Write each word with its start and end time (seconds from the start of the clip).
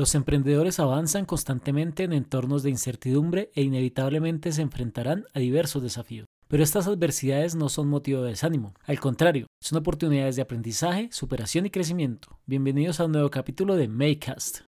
Los 0.00 0.14
emprendedores 0.14 0.80
avanzan 0.80 1.26
constantemente 1.26 2.04
en 2.04 2.14
entornos 2.14 2.62
de 2.62 2.70
incertidumbre 2.70 3.50
e 3.54 3.60
inevitablemente 3.60 4.50
se 4.50 4.62
enfrentarán 4.62 5.26
a 5.34 5.40
diversos 5.40 5.82
desafíos. 5.82 6.24
Pero 6.48 6.62
estas 6.62 6.86
adversidades 6.86 7.54
no 7.54 7.68
son 7.68 7.88
motivo 7.88 8.22
de 8.22 8.30
desánimo, 8.30 8.72
al 8.86 8.98
contrario, 8.98 9.46
son 9.60 9.76
oportunidades 9.76 10.36
de 10.36 10.42
aprendizaje, 10.42 11.10
superación 11.12 11.66
y 11.66 11.70
crecimiento. 11.70 12.38
Bienvenidos 12.46 12.98
a 12.98 13.04
un 13.04 13.12
nuevo 13.12 13.28
capítulo 13.28 13.76
de 13.76 13.88
Makecast. 13.88 14.60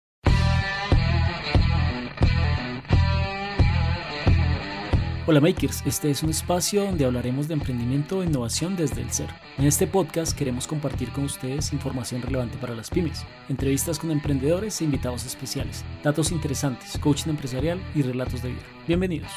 Hola 5.27 5.39
Makers, 5.39 5.83
este 5.85 6.09
es 6.09 6.23
un 6.23 6.31
espacio 6.31 6.83
donde 6.83 7.05
hablaremos 7.05 7.47
de 7.47 7.53
emprendimiento 7.53 8.23
e 8.23 8.25
innovación 8.25 8.75
desde 8.75 9.01
el 9.01 9.11
cero. 9.11 9.31
En 9.59 9.65
este 9.65 9.85
podcast 9.85 10.35
queremos 10.35 10.65
compartir 10.65 11.11
con 11.11 11.25
ustedes 11.25 11.73
información 11.73 12.23
relevante 12.23 12.57
para 12.57 12.73
las 12.73 12.89
pymes, 12.89 13.23
entrevistas 13.47 13.99
con 13.99 14.09
emprendedores 14.09 14.81
e 14.81 14.83
invitados 14.83 15.23
especiales, 15.23 15.85
datos 16.03 16.31
interesantes, 16.31 16.97
coaching 16.97 17.29
empresarial 17.29 17.79
y 17.93 18.01
relatos 18.01 18.41
de 18.41 18.49
vida. 18.49 18.63
Bienvenidos. 18.87 19.29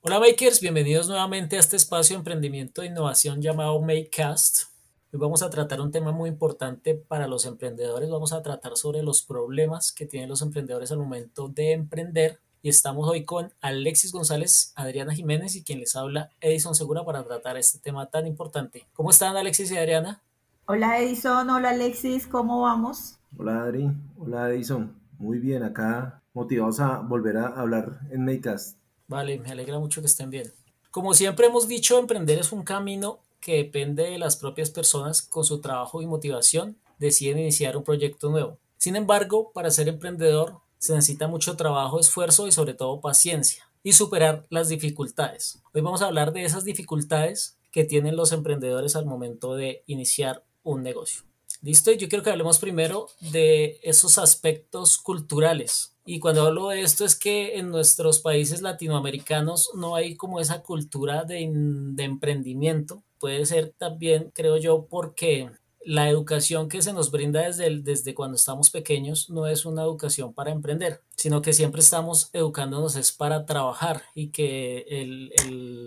Hola 0.00 0.18
Makers, 0.18 0.60
bienvenidos 0.60 1.06
nuevamente 1.06 1.54
a 1.54 1.60
este 1.60 1.76
espacio 1.76 2.16
de 2.16 2.18
emprendimiento 2.18 2.82
e 2.82 2.86
innovación 2.86 3.40
llamado 3.40 3.80
Makecast. 3.80 4.67
Hoy 5.10 5.18
vamos 5.18 5.42
a 5.42 5.48
tratar 5.48 5.80
un 5.80 5.90
tema 5.90 6.12
muy 6.12 6.28
importante 6.28 6.94
para 6.94 7.26
los 7.26 7.46
emprendedores. 7.46 8.10
Vamos 8.10 8.34
a 8.34 8.42
tratar 8.42 8.76
sobre 8.76 9.02
los 9.02 9.22
problemas 9.22 9.90
que 9.90 10.04
tienen 10.04 10.28
los 10.28 10.42
emprendedores 10.42 10.92
al 10.92 10.98
momento 10.98 11.48
de 11.48 11.72
emprender. 11.72 12.40
Y 12.60 12.68
estamos 12.68 13.08
hoy 13.08 13.24
con 13.24 13.50
Alexis 13.62 14.12
González, 14.12 14.74
Adriana 14.76 15.14
Jiménez 15.14 15.56
y 15.56 15.64
quien 15.64 15.80
les 15.80 15.96
habla 15.96 16.28
Edison 16.42 16.74
Segura 16.74 17.06
para 17.06 17.24
tratar 17.24 17.56
este 17.56 17.78
tema 17.78 18.10
tan 18.10 18.26
importante. 18.26 18.86
¿Cómo 18.92 19.08
están 19.08 19.34
Alexis 19.34 19.70
y 19.70 19.78
Adriana? 19.78 20.20
Hola 20.66 21.00
Edison, 21.00 21.48
hola 21.48 21.70
Alexis, 21.70 22.26
¿cómo 22.26 22.60
vamos? 22.60 23.18
Hola 23.38 23.62
Adri, 23.62 23.90
hola 24.18 24.50
Edison. 24.50 24.94
Muy 25.18 25.38
bien, 25.38 25.62
acá 25.62 26.20
motivados 26.34 26.80
a 26.80 26.98
volver 26.98 27.38
a 27.38 27.46
hablar 27.58 28.00
en 28.10 28.26
Makecast. 28.26 28.76
Vale, 29.06 29.38
me 29.38 29.52
alegra 29.52 29.78
mucho 29.78 30.02
que 30.02 30.06
estén 30.06 30.28
bien. 30.28 30.52
Como 30.90 31.14
siempre 31.14 31.46
hemos 31.46 31.66
dicho, 31.66 31.98
emprender 31.98 32.38
es 32.38 32.52
un 32.52 32.62
camino 32.62 33.20
que 33.40 33.56
depende 33.56 34.04
de 34.04 34.18
las 34.18 34.36
propias 34.36 34.70
personas 34.70 35.22
con 35.22 35.44
su 35.44 35.60
trabajo 35.60 36.02
y 36.02 36.06
motivación 36.06 36.76
deciden 36.98 37.38
iniciar 37.38 37.76
un 37.76 37.84
proyecto 37.84 38.30
nuevo. 38.30 38.58
Sin 38.76 38.96
embargo, 38.96 39.52
para 39.52 39.70
ser 39.70 39.88
emprendedor 39.88 40.58
se 40.78 40.94
necesita 40.94 41.26
mucho 41.28 41.56
trabajo, 41.56 42.00
esfuerzo 42.00 42.46
y 42.46 42.52
sobre 42.52 42.74
todo 42.74 43.00
paciencia 43.00 43.68
y 43.82 43.92
superar 43.92 44.46
las 44.50 44.68
dificultades. 44.68 45.62
Hoy 45.72 45.80
vamos 45.80 46.02
a 46.02 46.06
hablar 46.06 46.32
de 46.32 46.44
esas 46.44 46.64
dificultades 46.64 47.58
que 47.70 47.84
tienen 47.84 48.16
los 48.16 48.32
emprendedores 48.32 48.96
al 48.96 49.06
momento 49.06 49.54
de 49.54 49.82
iniciar 49.86 50.44
un 50.62 50.82
negocio. 50.82 51.22
Listo, 51.60 51.90
yo 51.92 52.08
quiero 52.08 52.22
que 52.22 52.30
hablemos 52.30 52.58
primero 52.58 53.08
de 53.32 53.80
esos 53.82 54.18
aspectos 54.18 54.98
culturales. 54.98 55.96
Y 56.10 56.20
cuando 56.20 56.46
hablo 56.46 56.68
de 56.68 56.80
esto 56.80 57.04
es 57.04 57.14
que 57.14 57.58
en 57.58 57.68
nuestros 57.68 58.20
países 58.20 58.62
latinoamericanos 58.62 59.72
no 59.74 59.94
hay 59.94 60.16
como 60.16 60.40
esa 60.40 60.62
cultura 60.62 61.24
de, 61.24 61.46
de 61.52 62.04
emprendimiento. 62.04 63.04
Puede 63.18 63.44
ser 63.44 63.74
también, 63.76 64.32
creo 64.34 64.56
yo, 64.56 64.86
porque 64.86 65.50
la 65.84 66.08
educación 66.08 66.70
que 66.70 66.80
se 66.80 66.94
nos 66.94 67.10
brinda 67.10 67.42
desde, 67.42 67.82
desde 67.82 68.14
cuando 68.14 68.36
estamos 68.36 68.70
pequeños 68.70 69.28
no 69.28 69.46
es 69.46 69.66
una 69.66 69.82
educación 69.82 70.32
para 70.32 70.50
emprender, 70.50 71.02
sino 71.14 71.42
que 71.42 71.52
siempre 71.52 71.82
estamos 71.82 72.30
educándonos 72.32 72.96
es 72.96 73.12
para 73.12 73.44
trabajar 73.44 74.02
y 74.14 74.28
que 74.28 75.30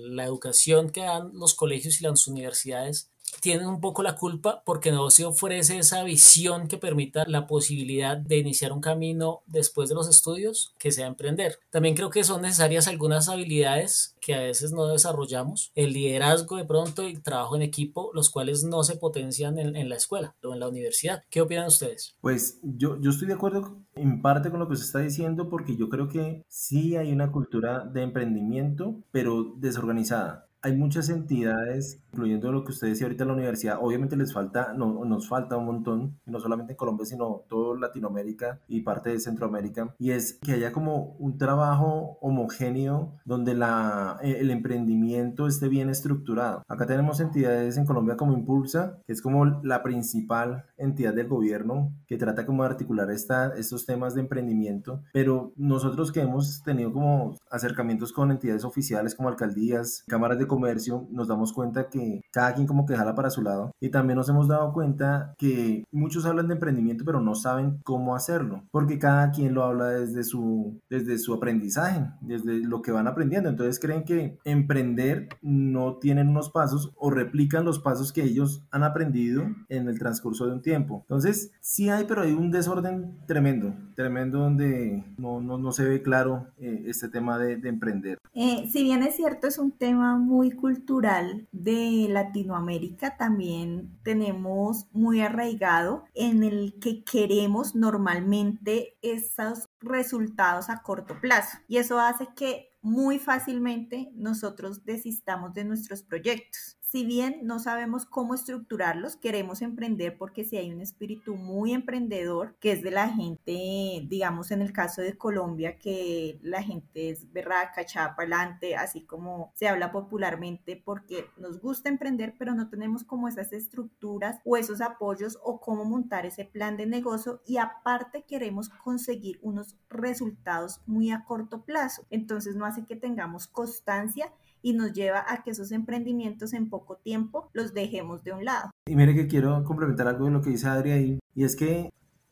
la 0.05 0.25
educación 0.25 0.91
que 0.91 1.01
dan 1.01 1.31
los 1.33 1.55
colegios 1.55 1.99
y 1.99 2.03
las 2.03 2.27
universidades 2.27 3.10
tienen 3.39 3.67
un 3.67 3.79
poco 3.79 4.03
la 4.03 4.15
culpa 4.15 4.63
porque 4.65 4.91
no 4.91 5.09
se 5.09 5.25
ofrece 5.25 5.77
esa 5.77 6.03
visión 6.03 6.67
que 6.67 6.77
permita 6.77 7.23
la 7.27 7.47
posibilidad 7.47 8.17
de 8.17 8.37
iniciar 8.37 8.71
un 8.71 8.81
camino 8.81 9.41
después 9.47 9.89
de 9.89 9.95
los 9.95 10.09
estudios 10.09 10.75
que 10.77 10.91
sea 10.91 11.07
emprender. 11.07 11.59
También 11.69 11.95
creo 11.95 12.09
que 12.09 12.23
son 12.23 12.41
necesarias 12.41 12.87
algunas 12.87 13.29
habilidades 13.29 14.15
que 14.19 14.35
a 14.35 14.41
veces 14.41 14.71
no 14.71 14.87
desarrollamos, 14.87 15.71
el 15.75 15.93
liderazgo 15.93 16.57
de 16.57 16.65
pronto 16.65 17.07
y 17.07 17.17
trabajo 17.17 17.55
en 17.55 17.61
equipo, 17.61 18.11
los 18.13 18.29
cuales 18.29 18.63
no 18.63 18.83
se 18.83 18.95
potencian 18.97 19.57
en, 19.57 19.89
la 19.89 19.95
escuela 19.95 20.35
o 20.43 20.53
en 20.53 20.59
la 20.59 20.67
universidad. 20.67 21.23
¿Qué 21.29 21.41
opinan 21.41 21.67
ustedes? 21.67 22.15
Pues 22.21 22.59
yo, 22.63 22.99
yo 22.99 23.09
estoy 23.09 23.27
de 23.27 23.33
acuerdo 23.33 23.81
en 23.95 24.21
parte 24.21 24.51
con 24.51 24.59
lo 24.59 24.69
que 24.69 24.75
se 24.75 24.83
está 24.83 24.99
diciendo 24.99 25.49
porque 25.49 25.75
yo 25.75 25.89
creo 25.89 26.07
que 26.07 26.45
sí 26.47 26.95
hay 26.95 27.11
una 27.11 27.31
cultura 27.31 27.85
de 27.85 28.03
emprendimiento, 28.03 29.03
pero 29.11 29.53
desorganizada 29.57 30.50
hay 30.63 30.75
muchas 30.75 31.09
entidades, 31.09 31.99
incluyendo 32.11 32.51
lo 32.51 32.63
que 32.63 32.71
usted 32.71 32.87
decía 32.87 33.05
ahorita 33.05 33.23
en 33.23 33.29
la 33.29 33.33
universidad, 33.33 33.79
obviamente 33.81 34.15
les 34.15 34.33
falta, 34.33 34.73
no, 34.73 35.03
nos 35.05 35.27
falta 35.27 35.57
un 35.57 35.65
montón, 35.65 36.19
no 36.25 36.39
solamente 36.39 36.73
en 36.73 36.77
Colombia, 36.77 37.05
sino 37.05 37.43
todo 37.49 37.75
Latinoamérica 37.75 38.59
y 38.67 38.81
parte 38.81 39.09
de 39.09 39.19
Centroamérica, 39.19 39.95
y 39.97 40.11
es 40.11 40.39
que 40.41 40.53
haya 40.53 40.71
como 40.71 41.15
un 41.19 41.37
trabajo 41.37 42.17
homogéneo 42.21 43.13
donde 43.25 43.55
la, 43.55 44.19
eh, 44.21 44.37
el 44.39 44.51
emprendimiento 44.51 45.47
esté 45.47 45.67
bien 45.67 45.89
estructurado. 45.89 46.63
Acá 46.67 46.85
tenemos 46.85 47.19
entidades 47.19 47.77
en 47.77 47.85
Colombia 47.85 48.15
como 48.15 48.33
Impulsa, 48.33 48.99
que 49.05 49.13
es 49.13 49.21
como 49.21 49.45
la 49.45 49.81
principal 49.81 50.65
entidad 50.77 51.13
del 51.13 51.27
gobierno 51.27 51.91
que 52.07 52.17
trata 52.17 52.45
como 52.45 52.63
de 52.63 52.69
articular 52.69 53.09
esta, 53.09 53.53
estos 53.55 53.85
temas 53.85 54.13
de 54.13 54.21
emprendimiento, 54.21 55.01
pero 55.13 55.53
nosotros 55.55 56.11
que 56.11 56.21
hemos 56.21 56.61
tenido 56.63 56.91
como 56.91 57.35
acercamientos 57.49 58.11
con 58.11 58.31
entidades 58.31 58.63
oficiales 58.63 59.15
como 59.15 59.29
alcaldías, 59.29 60.03
cámaras 60.07 60.37
de 60.37 60.47
comercio, 60.51 61.07
nos 61.11 61.29
damos 61.29 61.53
cuenta 61.53 61.87
que 61.87 62.21
cada 62.29 62.53
quien 62.53 62.67
como 62.67 62.85
que 62.85 62.97
jala 62.97 63.15
para 63.15 63.29
su 63.29 63.41
lado. 63.41 63.71
Y 63.79 63.87
también 63.87 64.17
nos 64.17 64.27
hemos 64.27 64.49
dado 64.49 64.73
cuenta 64.73 65.33
que 65.37 65.85
muchos 65.93 66.25
hablan 66.25 66.49
de 66.49 66.55
emprendimiento, 66.55 67.05
pero 67.05 67.21
no 67.21 67.35
saben 67.35 67.79
cómo 67.85 68.17
hacerlo, 68.17 68.63
porque 68.69 68.99
cada 68.99 69.31
quien 69.31 69.53
lo 69.53 69.63
habla 69.63 69.85
desde 69.91 70.25
su, 70.25 70.81
desde 70.89 71.17
su 71.19 71.33
aprendizaje, 71.33 72.05
desde 72.19 72.59
lo 72.59 72.81
que 72.81 72.91
van 72.91 73.07
aprendiendo. 73.07 73.47
Entonces 73.47 73.79
creen 73.79 74.03
que 74.03 74.37
emprender 74.43 75.29
no 75.41 75.95
tienen 75.95 76.27
unos 76.27 76.49
pasos 76.49 76.91
o 76.97 77.09
replican 77.11 77.63
los 77.63 77.79
pasos 77.79 78.11
que 78.11 78.23
ellos 78.23 78.65
han 78.71 78.83
aprendido 78.83 79.43
en 79.69 79.87
el 79.87 79.99
transcurso 79.99 80.47
de 80.47 80.51
un 80.51 80.61
tiempo. 80.61 80.99
Entonces, 81.03 81.53
sí 81.61 81.87
hay, 81.87 82.03
pero 82.03 82.23
hay 82.23 82.33
un 82.33 82.51
desorden 82.51 83.19
tremendo, 83.25 83.73
tremendo 83.95 84.39
donde 84.39 85.05
no, 85.17 85.39
no, 85.39 85.57
no 85.57 85.71
se 85.71 85.85
ve 85.85 86.01
claro 86.01 86.47
eh, 86.57 86.83
este 86.87 87.07
tema 87.07 87.37
de, 87.37 87.55
de 87.55 87.69
emprender. 87.69 88.17
Eh, 88.33 88.67
si 88.71 88.83
bien 88.83 89.03
es 89.03 89.15
cierto, 89.15 89.47
es 89.47 89.57
un 89.57 89.71
tema 89.71 90.17
muy 90.17 90.40
muy 90.41 90.53
cultural 90.53 91.47
de 91.51 92.07
Latinoamérica 92.09 93.15
también 93.15 93.99
tenemos 94.01 94.87
muy 94.91 95.21
arraigado 95.21 96.05
en 96.15 96.41
el 96.41 96.79
que 96.81 97.03
queremos 97.03 97.75
normalmente 97.75 98.97
esos 99.03 99.69
resultados 99.81 100.71
a 100.71 100.81
corto 100.81 101.21
plazo. 101.21 101.59
Y 101.67 101.77
eso 101.77 101.99
hace 101.99 102.27
que 102.35 102.71
muy 102.81 103.19
fácilmente 103.19 104.09
nosotros 104.15 104.83
desistamos 104.83 105.53
de 105.53 105.63
nuestros 105.63 106.01
proyectos 106.01 106.80
si 106.91 107.05
bien 107.05 107.39
no 107.43 107.59
sabemos 107.59 108.05
cómo 108.05 108.33
estructurarlos, 108.35 109.15
queremos 109.15 109.61
emprender 109.61 110.17
porque 110.17 110.43
si 110.43 110.57
hay 110.57 110.73
un 110.73 110.81
espíritu 110.81 111.37
muy 111.37 111.71
emprendedor, 111.71 112.57
que 112.59 112.73
es 112.73 112.83
de 112.83 112.91
la 112.91 113.07
gente, 113.07 114.05
digamos 114.09 114.51
en 114.51 114.61
el 114.61 114.73
caso 114.73 115.01
de 115.01 115.17
Colombia, 115.17 115.77
que 115.77 116.37
la 116.41 116.61
gente 116.61 117.09
es 117.09 117.31
berraca, 117.31 117.81
echada 117.81 118.15
para 118.15 118.31
así 118.77 119.01
como 119.05 119.51
se 119.55 119.69
habla 119.69 119.93
popularmente, 119.93 120.81
porque 120.83 121.29
nos 121.37 121.61
gusta 121.61 121.87
emprender, 121.87 122.35
pero 122.37 122.55
no 122.55 122.69
tenemos 122.69 123.05
como 123.05 123.29
esas 123.29 123.53
estructuras 123.53 124.39
o 124.43 124.57
esos 124.57 124.81
apoyos 124.81 125.39
o 125.43 125.61
cómo 125.61 125.85
montar 125.85 126.25
ese 126.25 126.43
plan 126.43 126.75
de 126.75 126.87
negocio 126.87 127.41
y 127.45 127.55
aparte 127.55 128.23
queremos 128.23 128.67
conseguir 128.67 129.39
unos 129.41 129.77
resultados 129.89 130.81
muy 130.85 131.11
a 131.11 131.23
corto 131.23 131.63
plazo. 131.63 132.05
Entonces 132.09 132.57
no 132.57 132.65
hace 132.65 132.85
que 132.85 132.97
tengamos 132.97 133.47
constancia 133.47 134.33
y 134.61 134.73
nos 134.73 134.93
lleva 134.93 135.23
a 135.27 135.43
que 135.43 135.51
esos 135.51 135.71
emprendimientos 135.71 136.53
en 136.53 136.69
poco 136.69 136.97
tiempo 136.97 137.49
los 137.53 137.73
dejemos 137.73 138.23
de 138.23 138.33
un 138.33 138.45
lado. 138.45 138.71
Y 138.87 138.95
mire 138.95 139.15
que 139.15 139.27
quiero 139.27 139.63
complementar 139.63 140.07
algo 140.07 140.25
de 140.25 140.31
lo 140.31 140.41
que 140.41 140.51
dice 140.51 140.67
Adri 140.67 140.91
ahí, 140.91 141.19
y 141.33 141.43
es 141.43 141.55
que 141.55 141.91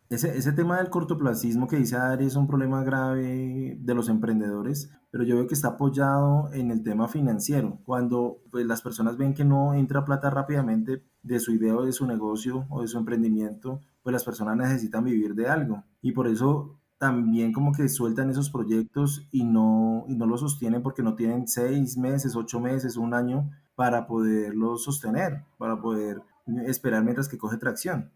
ese, 0.10 0.36
ese 0.38 0.54
tema 0.54 0.78
del 0.78 0.90
cortoplacismo 0.90 1.68
que 1.68 1.78
dice 1.78 1.96
Adri 1.96 2.26
es 2.26 2.36
un 2.36 2.48
problema 2.48 2.84
grave 2.84 3.78
de 3.80 3.94
los 3.94 4.10
emprendedores, 4.10 4.92
pero 5.12 5.24
yo 5.24 5.36
veo 5.36 5.48
que 5.48 5.54
está 5.54 5.70
apoyado 5.70 6.52
en 6.54 6.72
el 6.72 6.84
tema 6.84 7.08
financiero. 7.08 7.80
Cuando 7.86 8.42
pues, 8.52 8.66
las 8.66 8.82
personas 8.82 9.18
ven 9.18 9.34
que 9.34 9.46
no 9.46 9.74
entra 9.74 10.06
plata 10.06 10.30
rápidamente 10.30 11.04
de 11.24 11.40
su 11.40 11.52
idea 11.54 11.76
o 11.76 11.86
de 11.86 11.92
su 11.92 12.06
negocio 12.06 12.66
o 12.70 12.82
de 12.82 12.88
su 12.88 12.98
emprendimiento, 12.98 13.82
pues 14.02 14.14
las 14.14 14.24
personas 14.24 14.58
necesitan 14.58 15.04
vivir 15.04 15.36
de 15.36 15.48
algo. 15.48 15.84
Y 16.02 16.12
por 16.12 16.28
eso 16.28 16.79
también 17.00 17.54
como 17.54 17.72
que 17.72 17.88
sueltan 17.88 18.30
esos 18.30 18.52
proyectos 18.52 19.26
y 19.32 19.46
no, 19.46 20.06
y 20.08 20.16
no 20.16 20.26
los 20.26 20.42
sostienen 20.42 20.84
porque 20.84 21.02
no 21.02 21.16
tienen 21.16 21.48
seis 21.48 21.98
meses, 21.98 22.36
ocho 22.36 22.60
meses, 22.60 22.98
un 22.98 23.14
año 23.14 23.50
para 23.74 24.06
poderlos 24.06 24.84
sostener, 24.84 25.46
para 25.58 25.82
poder 25.82 26.22
esperar 26.68 27.04
mientras 27.04 27.30
que 27.30 27.38
coge 27.38 27.58
tracción. 27.58 28.12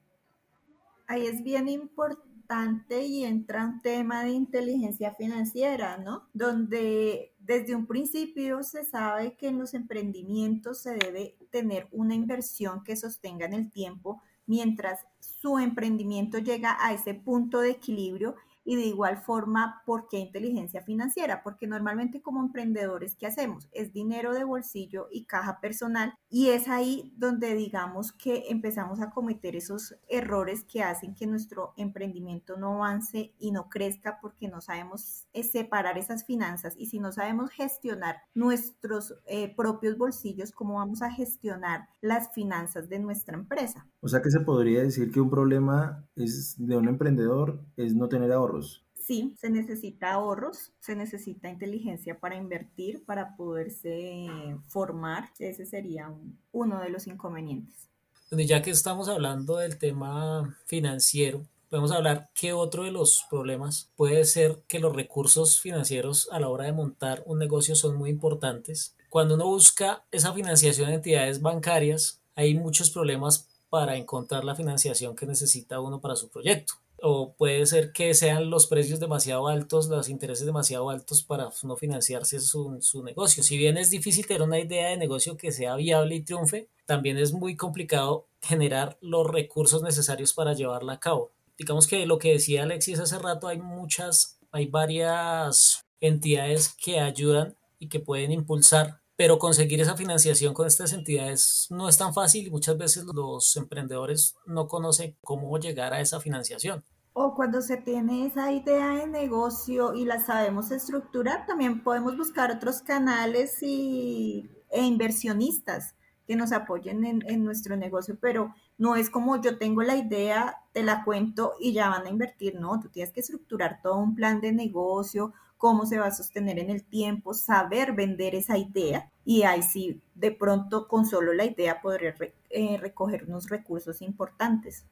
Ahí 1.07 1.25
es 1.25 1.41
bien 1.44 1.69
importante 1.69 3.06
y 3.06 3.24
entra 3.24 3.65
un 3.65 3.81
tema 3.81 4.24
de 4.24 4.31
inteligencia 4.31 5.13
financiera, 5.13 5.97
¿no? 5.97 6.27
Donde 6.33 7.33
desde 7.39 7.75
un 7.75 7.85
principio 7.85 8.63
se 8.63 8.83
sabe 8.83 9.38
que 9.38 9.47
en 9.47 9.59
los 9.59 9.74
emprendimientos 9.74 10.81
se 10.81 10.95
debe 10.95 11.38
tener 11.51 11.88
una 11.94 12.15
inversión 12.15 12.83
que 12.83 12.97
sostenga 12.97 13.45
en 13.45 13.53
el 13.53 13.71
tiempo 13.71 14.21
mientras 14.45 15.00
su 15.19 15.57
emprendimiento 15.57 16.39
llega 16.39 16.77
a 16.81 16.91
ese 16.94 17.13
punto 17.13 17.62
de 17.62 17.71
equilibrio 17.71 18.35
y 18.65 18.75
de 18.75 18.83
igual 18.83 19.18
forma, 19.18 19.81
¿por 19.86 20.07
qué 20.07 20.18
inteligencia 20.18 20.81
financiera? 20.83 21.44
Porque 21.44 21.68
normalmente 21.68 22.21
como 22.21 22.42
emprendedores, 22.42 23.15
¿qué 23.15 23.27
hacemos? 23.27 23.68
Es 23.71 23.94
dinero 23.94 24.33
de 24.33 24.44
bolsillo 24.44 25.07
y 25.12 25.25
caja 25.25 25.60
personal 25.60 26.13
y 26.35 26.50
es 26.50 26.68
ahí 26.68 27.13
donde 27.15 27.53
digamos 27.53 28.12
que 28.12 28.45
empezamos 28.50 29.00
a 29.01 29.12
cometer 29.12 29.56
esos 29.56 29.95
errores 30.07 30.63
que 30.63 30.81
hacen 30.81 31.13
que 31.13 31.27
nuestro 31.27 31.75
emprendimiento 31.77 32.57
no 32.57 32.83
avance 32.83 33.35
y 33.38 33.51
no 33.51 33.69
crezca 33.69 34.18
porque 34.19 34.47
no 34.47 34.59
sabemos 34.59 35.27
eh, 35.33 35.44
separar 35.44 36.00
esas 36.00 36.25
finanzas 36.25 36.74
y 36.75 36.88
si 36.88 37.00
no 37.00 37.12
sabemos 37.12 37.51
gestionar 37.51 38.15
nuestros 38.33 39.13
eh, 39.27 39.53
propios 39.56 39.95
bolsillos, 39.95 40.51
¿cómo 40.51 40.75
vamos 40.75 41.03
a 41.03 41.12
gestionar 41.12 41.88
las 42.01 42.33
finanzas 42.33 42.89
de 42.89 42.97
nuestra 42.97 43.38
empresa? 43.38 43.85
O 44.01 44.07
sea 44.07 44.24
que 44.24 44.31
se 44.31 44.39
podría 44.39 44.81
decir 44.81 45.12
que 45.12 45.21
un 45.21 45.30
problema 45.30 46.03
es 46.15 46.56
de 46.57 46.75
un 46.75 46.88
emprendedor 46.88 47.62
es 47.77 47.94
no 47.94 48.09
tener 48.09 48.31
ahorro 48.31 48.62
Sí, 49.04 49.36
se 49.38 49.50
necesita 49.50 50.14
ahorros, 50.14 50.72
se 50.80 50.96
necesita 50.96 51.50
inteligencia 51.50 52.18
para 52.18 52.38
invertir, 52.38 53.04
para 53.04 53.36
poderse 53.36 54.28
formar. 54.70 55.30
Ese 55.40 55.66
sería 55.66 56.10
uno 56.54 56.80
de 56.80 56.90
los 56.90 57.08
inconvenientes. 57.08 57.90
Ya 58.32 58.62
que 58.62 58.72
estamos 58.72 59.10
hablando 59.10 59.58
del 59.58 59.78
tema 59.78 60.58
financiero, 60.66 61.46
podemos 61.70 61.92
hablar 61.92 62.30
que 62.34 62.54
otro 62.54 62.84
de 62.84 62.92
los 62.92 63.26
problemas 63.30 63.92
puede 63.98 64.24
ser 64.24 64.64
que 64.70 64.80
los 64.80 64.96
recursos 64.96 65.60
financieros 65.60 66.30
a 66.32 66.40
la 66.40 66.48
hora 66.48 66.64
de 66.64 66.72
montar 66.72 67.24
un 67.26 67.40
negocio 67.40 67.76
son 67.76 67.98
muy 67.98 68.10
importantes. 68.10 68.96
Cuando 69.10 69.36
uno 69.36 69.48
busca 69.48 70.06
esa 70.12 70.32
financiación 70.32 70.88
en 70.88 70.96
entidades 70.96 71.42
bancarias, 71.42 72.22
hay 72.36 72.56
muchos 72.56 72.90
problemas 72.90 73.50
para 73.70 73.98
encontrar 73.98 74.46
la 74.46 74.56
financiación 74.56 75.14
que 75.14 75.26
necesita 75.26 75.82
uno 75.82 76.00
para 76.00 76.16
su 76.16 76.30
proyecto 76.30 76.76
o 77.06 77.36
puede 77.36 77.66
ser 77.66 77.92
que 77.92 78.14
sean 78.14 78.50
los 78.50 78.66
precios 78.68 79.02
demasiado 79.02 79.50
altos, 79.50 79.90
los 79.90 80.08
intereses 80.08 80.46
demasiado 80.46 80.90
altos 80.90 81.22
para 81.22 81.50
no 81.64 81.76
financiarse 81.76 82.40
su, 82.40 82.78
su, 82.80 83.04
negocio. 83.04 83.44
Si 83.44 83.58
bien 83.58 83.78
es 83.78 83.90
difícil 83.90 84.26
tener 84.26 84.42
una 84.42 84.60
idea 84.60 84.88
de 84.88 84.98
negocio 84.98 85.36
que 85.36 85.52
sea 85.52 85.76
viable 85.76 86.16
y 86.16 86.22
triunfe, 86.22 86.70
también 86.86 87.18
es 87.18 87.34
muy 87.34 87.58
complicado 87.58 88.30
generar 88.42 88.98
los 89.02 89.28
recursos 89.28 89.84
necesarios 89.84 90.34
para 90.34 90.54
llevarla 90.54 90.94
a 90.94 91.00
cabo. 91.02 91.34
Digamos 91.58 91.88
que 91.88 92.06
lo 92.06 92.20
que 92.20 92.32
decía 92.32 92.64
Alexis 92.64 93.00
hace 93.00 93.20
rato, 93.20 93.50
hay 93.50 93.60
muchas, 93.60 94.40
hay 94.52 94.68
varias 94.68 95.86
entidades 96.00 96.74
que 96.82 97.02
ayudan 97.02 97.58
y 97.80 97.90
que 97.90 98.00
pueden 98.00 98.32
impulsar 98.32 99.04
pero 99.16 99.38
conseguir 99.38 99.80
esa 99.80 99.96
financiación 99.96 100.54
con 100.54 100.66
estas 100.66 100.92
entidades 100.92 101.68
no 101.70 101.88
es 101.88 101.98
tan 101.98 102.14
fácil 102.14 102.48
y 102.48 102.50
muchas 102.50 102.78
veces 102.78 103.06
los 103.06 103.56
emprendedores 103.56 104.36
no 104.46 104.68
conocen 104.68 105.16
cómo 105.22 105.58
llegar 105.60 105.94
a 105.94 106.02
esa 106.02 106.20
financiación. 106.20 106.84
O 107.13 107.36
cuando 107.36 107.62
se 107.62 107.77
tiene 107.77 108.25
esa 108.25 108.51
idea 108.51 108.89
de 108.89 109.07
negocio 109.07 109.94
y 109.94 110.04
la 110.04 110.19
sabemos 110.19 110.71
estructurar, 110.71 111.45
también 111.45 111.83
podemos 111.83 112.18
buscar 112.18 112.51
otros 112.51 112.81
canales 112.81 113.62
y, 113.62 114.50
e 114.71 114.81
inversionistas 114.81 115.94
que 116.25 116.36
nos 116.36 116.51
apoyen 116.51 117.06
en, 117.06 117.44
nuestro 117.44 117.75
negocio, 117.75 118.18
pero 118.19 118.56
no 118.77 118.95
es 118.95 119.10
como 119.10 119.39
yo 119.42 119.60
tengo 119.60 119.83
la 119.83 119.95
idea, 119.95 120.57
te 120.71 120.81
la 120.81 121.04
cuento 121.04 121.54
y 121.60 121.74
ya 121.74 121.89
van 121.89 122.07
a 122.07 122.10
invertir, 122.10 122.56
no, 122.60 122.80
tú 122.80 122.89
tienes 122.89 123.13
que 123.13 123.19
estructurar 123.19 123.81
todo 123.83 123.98
un 123.98 124.16
plan 124.16 124.42
de 124.42 124.51
negocio, 124.51 125.33
cómo 125.57 125.86
se 125.86 126.00
va 126.00 126.07
a 126.07 126.12
sostener 126.12 126.57
en 126.59 126.69
el 126.69 126.83
tiempo, 126.83 127.33
saber 127.33 127.94
vender 127.94 128.36
esa 128.36 128.57
idea 128.57 129.12
y 129.25 129.44
ahí 129.44 129.62
sí, 129.62 130.01
de 130.16 130.31
pronto 130.31 130.88
con 130.88 131.06
solo 131.06 131.33
la 131.33 131.45
idea 131.45 131.81
podré 131.81 132.16
eh, 132.50 132.77
recoger 132.77 133.25
unos 133.27 133.50
recursos 133.50 134.01
importantes. 134.01 134.86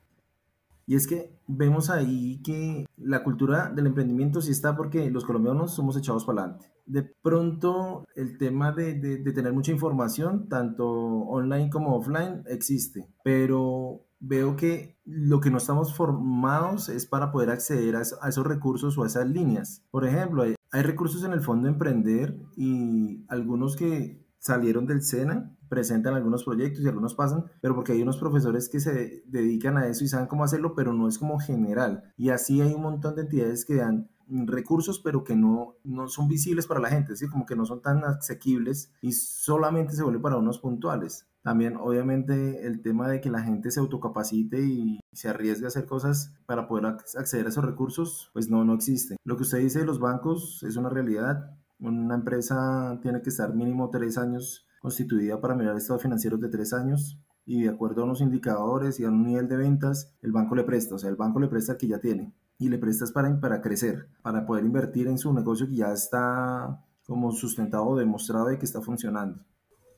Y 0.91 0.95
es 0.95 1.07
que 1.07 1.39
vemos 1.47 1.89
ahí 1.89 2.41
que 2.43 2.85
la 2.97 3.23
cultura 3.23 3.71
del 3.73 3.88
emprendimiento 3.88 4.41
sí 4.41 4.51
está 4.51 4.75
porque 4.75 5.09
los 5.09 5.23
colombianos 5.23 5.73
somos 5.73 5.95
echados 5.95 6.25
para 6.25 6.41
adelante. 6.41 6.69
De 6.85 7.03
pronto 7.03 8.03
el 8.13 8.38
tema 8.38 8.73
de, 8.73 8.95
de, 8.95 9.31
tener 9.31 9.53
mucha 9.53 9.71
información, 9.71 10.49
tanto 10.49 10.85
online 10.85 11.69
como 11.69 11.95
offline, 11.95 12.43
existe, 12.45 13.07
pero 13.23 14.01
veo 14.19 14.57
que 14.57 14.97
lo 15.05 15.39
que 15.39 15.49
no 15.49 15.59
estamos 15.59 15.95
formados 15.95 16.89
es 16.89 17.05
para 17.05 17.31
poder 17.31 17.51
acceder 17.51 17.95
a, 17.95 18.01
esos 18.01 18.45
recursos 18.45 18.97
o 18.97 19.05
a 19.05 19.07
esas 19.07 19.29
líneas. 19.29 19.85
Por 19.91 20.05
ejemplo, 20.05 20.43
hay, 20.43 20.55
hay 20.73 20.81
recursos 20.81 21.23
en 21.23 21.31
el 21.31 21.39
Fondo 21.39 21.69
Emprender 21.69 22.38
y 22.57 23.23
algunos 23.29 23.77
que 23.77 24.27
salieron 24.39 24.88
del 24.88 25.03
SENA, 25.03 25.55
presentan 25.71 26.15
algunos 26.15 26.44
proyectos 26.44 26.83
y 26.83 26.88
algunos 26.89 27.15
pasan, 27.15 27.45
pero 27.62 27.75
porque 27.75 27.94
hay 27.94 28.01
unos 28.01 28.18
profesores 28.18 28.68
que 28.68 28.81
se 28.81 29.23
dedican 29.25 29.77
a 29.77 29.88
eso 29.88 30.03
y 30.03 30.09
saben 30.09 30.27
cómo 30.27 30.44
hacerlo, 30.44 30.75
pero 30.75 30.91
no 30.91 31.07
es 31.07 31.18
como 31.18 31.39
general. 31.39 32.12
Y 32.18 32.27
así 32.27 32.59
hay 32.59 32.73
un 32.73 32.81
montón 32.81 33.15
de 33.15 33.21
entidades 33.21 33.63
que 33.63 33.75
dan 33.75 34.09
recursos, 34.27 35.00
pero 35.00 35.23
que 35.23 35.38
no, 35.38 35.77
no 35.85 36.09
son 36.09 36.27
visibles 36.27 36.68
para 36.68 36.81
la 36.81 36.89
gente, 36.89 37.15
¿sí? 37.15 37.25
como 37.29 37.45
que 37.45 37.56
no 37.56 37.63
son 37.63 37.81
tan 37.81 38.03
asequibles 38.03 38.91
y 39.01 39.13
solamente 39.13 39.94
se 39.94 40.03
vuelve 40.03 40.19
para 40.19 40.35
unos 40.35 40.59
puntuales. 40.59 41.25
También, 41.41 41.77
obviamente, 41.77 42.67
el 42.67 42.81
tema 42.81 43.07
de 43.07 43.21
que 43.21 43.29
la 43.29 43.41
gente 43.41 43.71
se 43.71 43.79
autocapacite 43.79 44.62
y 44.62 45.00
se 45.13 45.29
arriesgue 45.29 45.63
a 45.63 45.69
hacer 45.69 45.85
cosas 45.85 46.33
para 46.45 46.67
poder 46.67 46.85
acceder 46.85 47.45
a 47.45 47.50
esos 47.50 47.63
recursos, 47.63 48.29
pues 48.33 48.50
no, 48.50 48.65
no 48.65 48.74
existe. 48.74 49.15
Lo 49.24 49.38
que 49.38 49.44
usted 49.44 49.59
dice 49.59 49.79
de 49.79 49.85
los 49.85 50.01
bancos 50.01 50.63
es 50.63 50.75
una 50.75 50.89
realidad. 50.89 51.57
Una 51.79 52.15
empresa 52.15 53.00
tiene 53.01 53.21
que 53.21 53.29
estar 53.29 53.56
mínimo 53.56 53.89
tres 53.89 54.17
años 54.17 54.67
constituida 54.81 55.39
para 55.39 55.56
mirar 55.56 55.78
estados 55.78 56.01
financieros 56.01 56.42
de 56.42 56.50
tres 56.50 56.74
años 56.74 57.18
y 57.45 57.63
de 57.63 57.69
acuerdo 57.69 58.01
a 58.01 58.06
unos 58.06 58.22
indicadores 58.22 59.00
y 59.00 59.06
a 59.06 59.10
un 59.10 59.24
nivel 59.24 59.48
de 59.48 59.57
ventas, 59.57 60.13
el 60.22 60.31
banco 60.31 60.56
le 60.56 60.63
presta, 60.63 60.95
o 60.95 60.98
sea, 60.98 61.10
el 61.10 61.16
banco 61.16 61.39
le 61.39 61.48
presta 61.48 61.74
el 61.74 61.78
que 61.78 61.88
ya 61.88 62.00
tiene 62.00 62.33
y 62.57 62.69
le 62.69 62.78
prestas 62.78 63.12
para, 63.12 63.39
para 63.39 63.62
crecer, 63.62 64.07
para 64.22 64.45
poder 64.45 64.66
invertir 64.66 65.07
en 65.07 65.18
su 65.18 65.33
negocio 65.33 65.68
que 65.68 65.75
ya 65.75 65.92
está 65.92 66.83
como 67.06 67.31
sustentado, 67.31 67.95
demostrado 67.95 68.48
de 68.48 68.57
que 68.57 68.66
está 68.66 68.81
funcionando. 68.81 69.44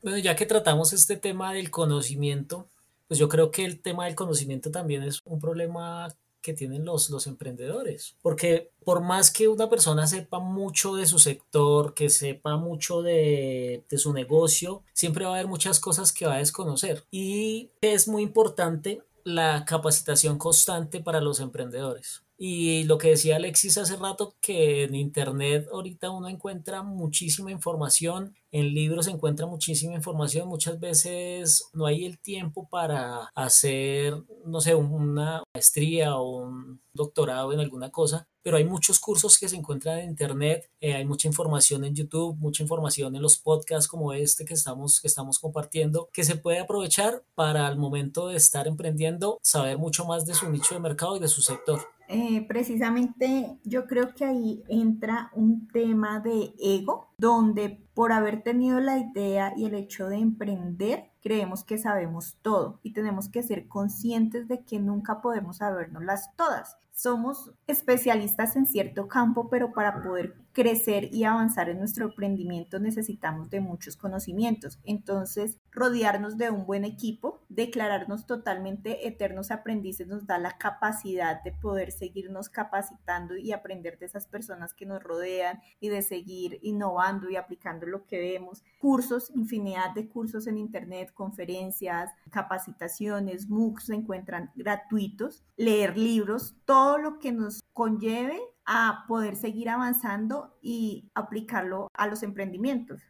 Bueno, 0.02 0.18
ya 0.18 0.36
que 0.36 0.46
tratamos 0.46 0.92
este 0.94 1.16
tema 1.16 1.54
del 1.54 1.72
conocimiento, 1.72 2.70
pues 3.08 3.20
yo 3.20 3.30
creo 3.30 3.52
que 3.52 3.66
el 3.66 3.82
tema 3.82 4.06
del 4.06 4.16
conocimiento 4.16 4.72
también 4.72 5.04
es 5.04 5.20
un 5.24 5.40
problema 5.40 6.14
que 6.44 6.54
tienen 6.54 6.86
los, 6.86 7.10
los 7.10 7.26
emprendedores. 7.26 8.16
Porque 8.22 8.72
por 8.86 9.02
más 9.02 9.32
que 9.32 9.48
una 9.48 9.70
persona 9.70 10.06
sepa 10.06 10.40
mucho 10.40 10.96
de 10.96 11.08
su 11.08 11.18
sector, 11.18 11.96
que 11.96 12.10
sepa 12.10 12.58
mucho 12.58 13.02
de, 13.02 13.86
de 13.90 13.98
su 13.98 14.14
negocio, 14.14 14.84
siempre 14.94 15.26
va 15.26 15.32
a 15.32 15.34
haber 15.36 15.48
muchas 15.48 15.80
cosas 15.80 16.14
que 16.14 16.28
va 16.28 16.36
a 16.36 16.40
desconocer. 16.40 17.06
Y 17.10 17.72
es 17.82 18.08
muy 18.08 18.22
importante 18.22 19.02
la 19.24 19.66
capacitación 19.66 20.38
constante 20.38 21.00
para 21.00 21.22
los 21.22 21.40
emprendedores. 21.40 22.23
Y 22.38 22.84
lo 22.86 22.98
que 22.98 23.10
decía 23.10 23.36
Alexis 23.36 23.78
hace 23.78 23.96
rato, 23.96 24.36
que 24.42 24.84
en 24.84 24.96
Internet 24.96 25.68
ahorita 25.72 26.10
uno 26.10 26.30
encuentra 26.30 26.84
muchísima 26.84 27.52
información, 27.52 28.36
en 28.52 28.74
libros 28.74 29.06
se 29.06 29.12
encuentra 29.12 29.46
muchísima 29.46 29.94
información, 29.94 30.48
muchas 30.48 30.80
veces 30.80 31.70
no 31.74 31.86
hay 31.86 32.06
el 32.06 32.20
tiempo 32.20 32.68
para 32.70 33.32
hacer, 33.36 34.16
no 34.46 34.62
sé, 34.62 34.76
una 34.76 35.44
maestría 35.56 36.16
o 36.16 36.44
un 36.44 36.82
doctorado 36.94 37.54
en 37.54 37.60
alguna 37.60 37.92
cosa, 37.92 38.28
pero 38.44 38.58
hay 38.58 38.66
muchos 38.66 39.00
cursos 39.00 39.40
que 39.40 39.50
se 39.50 39.56
encuentran 39.56 40.00
en 40.00 40.10
internet, 40.10 40.70
eh, 40.82 40.94
hay 40.94 41.06
mucha 41.06 41.28
información 41.28 41.86
en 41.86 41.96
YouTube, 41.96 42.36
mucha 42.38 42.62
información 42.62 43.16
en 43.16 43.22
los 43.22 43.38
podcasts 43.38 43.88
como 43.88 44.14
este 44.14 44.46
que 44.46 44.54
estamos, 44.54 45.00
que 45.00 45.08
estamos 45.08 45.40
compartiendo, 45.40 46.10
que 46.12 46.24
se 46.24 46.36
puede 46.36 46.60
aprovechar 46.60 47.24
para 47.36 47.68
al 47.68 47.78
momento 47.78 48.28
de 48.28 48.36
estar 48.36 48.68
emprendiendo, 48.68 49.40
saber 49.42 49.78
mucho 49.78 50.06
más 50.06 50.26
de 50.26 50.36
su 50.36 50.50
nicho 50.50 50.76
de 50.76 50.82
mercado 50.82 51.16
y 51.16 51.20
de 51.20 51.28
su 51.28 51.42
sector. 51.42 51.88
Eh, 52.08 52.46
precisamente 52.48 53.60
yo 53.64 53.88
creo 53.88 54.14
que 54.14 54.26
ahí 54.26 54.64
entra 54.68 55.32
un 55.34 55.68
tema 55.70 56.20
de 56.20 56.54
ego, 56.60 57.10
donde 57.18 57.84
por 57.94 58.12
haber 58.12 58.44
tenido 58.44 58.80
la 58.80 58.98
idea 58.98 59.54
y 59.56 59.66
el 59.66 59.76
hecho 59.76 60.10
de 60.10 60.18
emprender, 60.18 61.12
creemos 61.22 61.64
que 61.64 61.78
sabemos 61.78 62.38
todo 62.42 62.80
y 62.84 62.94
tenemos 62.94 63.30
que 63.30 63.44
ser 63.44 63.68
conscientes 63.68 64.48
de 64.48 64.64
que 64.64 64.80
nunca 64.80 65.22
podemos 65.22 65.58
sabernoslas 65.58 66.36
todas. 66.36 66.78
Somos 66.92 67.52
especialistas 67.66 68.56
en 68.56 68.68
cierto 68.68 69.08
campo, 69.08 69.50
pero 69.50 69.74
para 69.74 70.04
poder 70.04 70.36
crecer 70.52 71.10
y 71.12 71.24
avanzar 71.24 71.70
en 71.70 71.80
nuestro 71.80 72.06
emprendimiento 72.06 72.80
necesitamos 72.80 73.50
de 73.50 73.62
muchos 73.62 73.98
conocimientos. 73.98 74.80
Entonces, 74.84 75.58
rodearnos 75.72 76.38
de 76.38 76.52
un 76.52 76.68
buen 76.68 76.86
equipo, 76.86 77.42
declararnos 77.56 78.26
totalmente 78.26 79.08
eternos 79.08 79.52
aprendices 79.52 80.08
nos 80.08 80.26
da 80.26 80.38
la 80.40 80.58
capacidad 80.58 81.44
de 81.44 81.52
poder 81.52 81.92
seguirnos 81.92 82.50
capacitando 82.50 83.38
y 83.38 83.52
aprender 83.52 84.00
de 84.00 84.08
esas 84.08 84.28
personas 84.28 84.74
que 84.74 84.86
nos 84.86 85.04
rodean 85.04 85.62
y 85.80 85.90
de 85.90 86.02
seguir 86.02 86.60
innovando 86.64 87.30
y 87.30 87.36
aplicando 87.36 87.86
lo 87.86 88.06
que 88.06 88.20
vemos. 88.20 88.64
Cursos, 88.80 89.32
infinidad 89.36 89.94
de 89.94 90.08
cursos 90.08 90.48
en 90.48 90.58
Internet, 90.58 91.14
conferencias, 91.14 92.12
capacitaciones, 92.32 93.48
MOOCs 93.50 93.86
se 93.86 93.96
encuentran 93.96 94.52
gratuitos, 94.56 95.44
leer 95.56 95.98
libros, 95.98 96.56
todo 96.66 96.98
lo 96.98 97.20
que 97.20 97.32
nos 97.32 97.62
conlleve 97.74 98.40
a 98.66 99.06
poder 99.08 99.36
seguir 99.36 99.70
avanzando 99.70 100.58
y 100.62 101.12
aplicarlo 101.14 101.90
a 101.94 102.08
los 102.08 102.24
emprendimientos. 102.24 103.02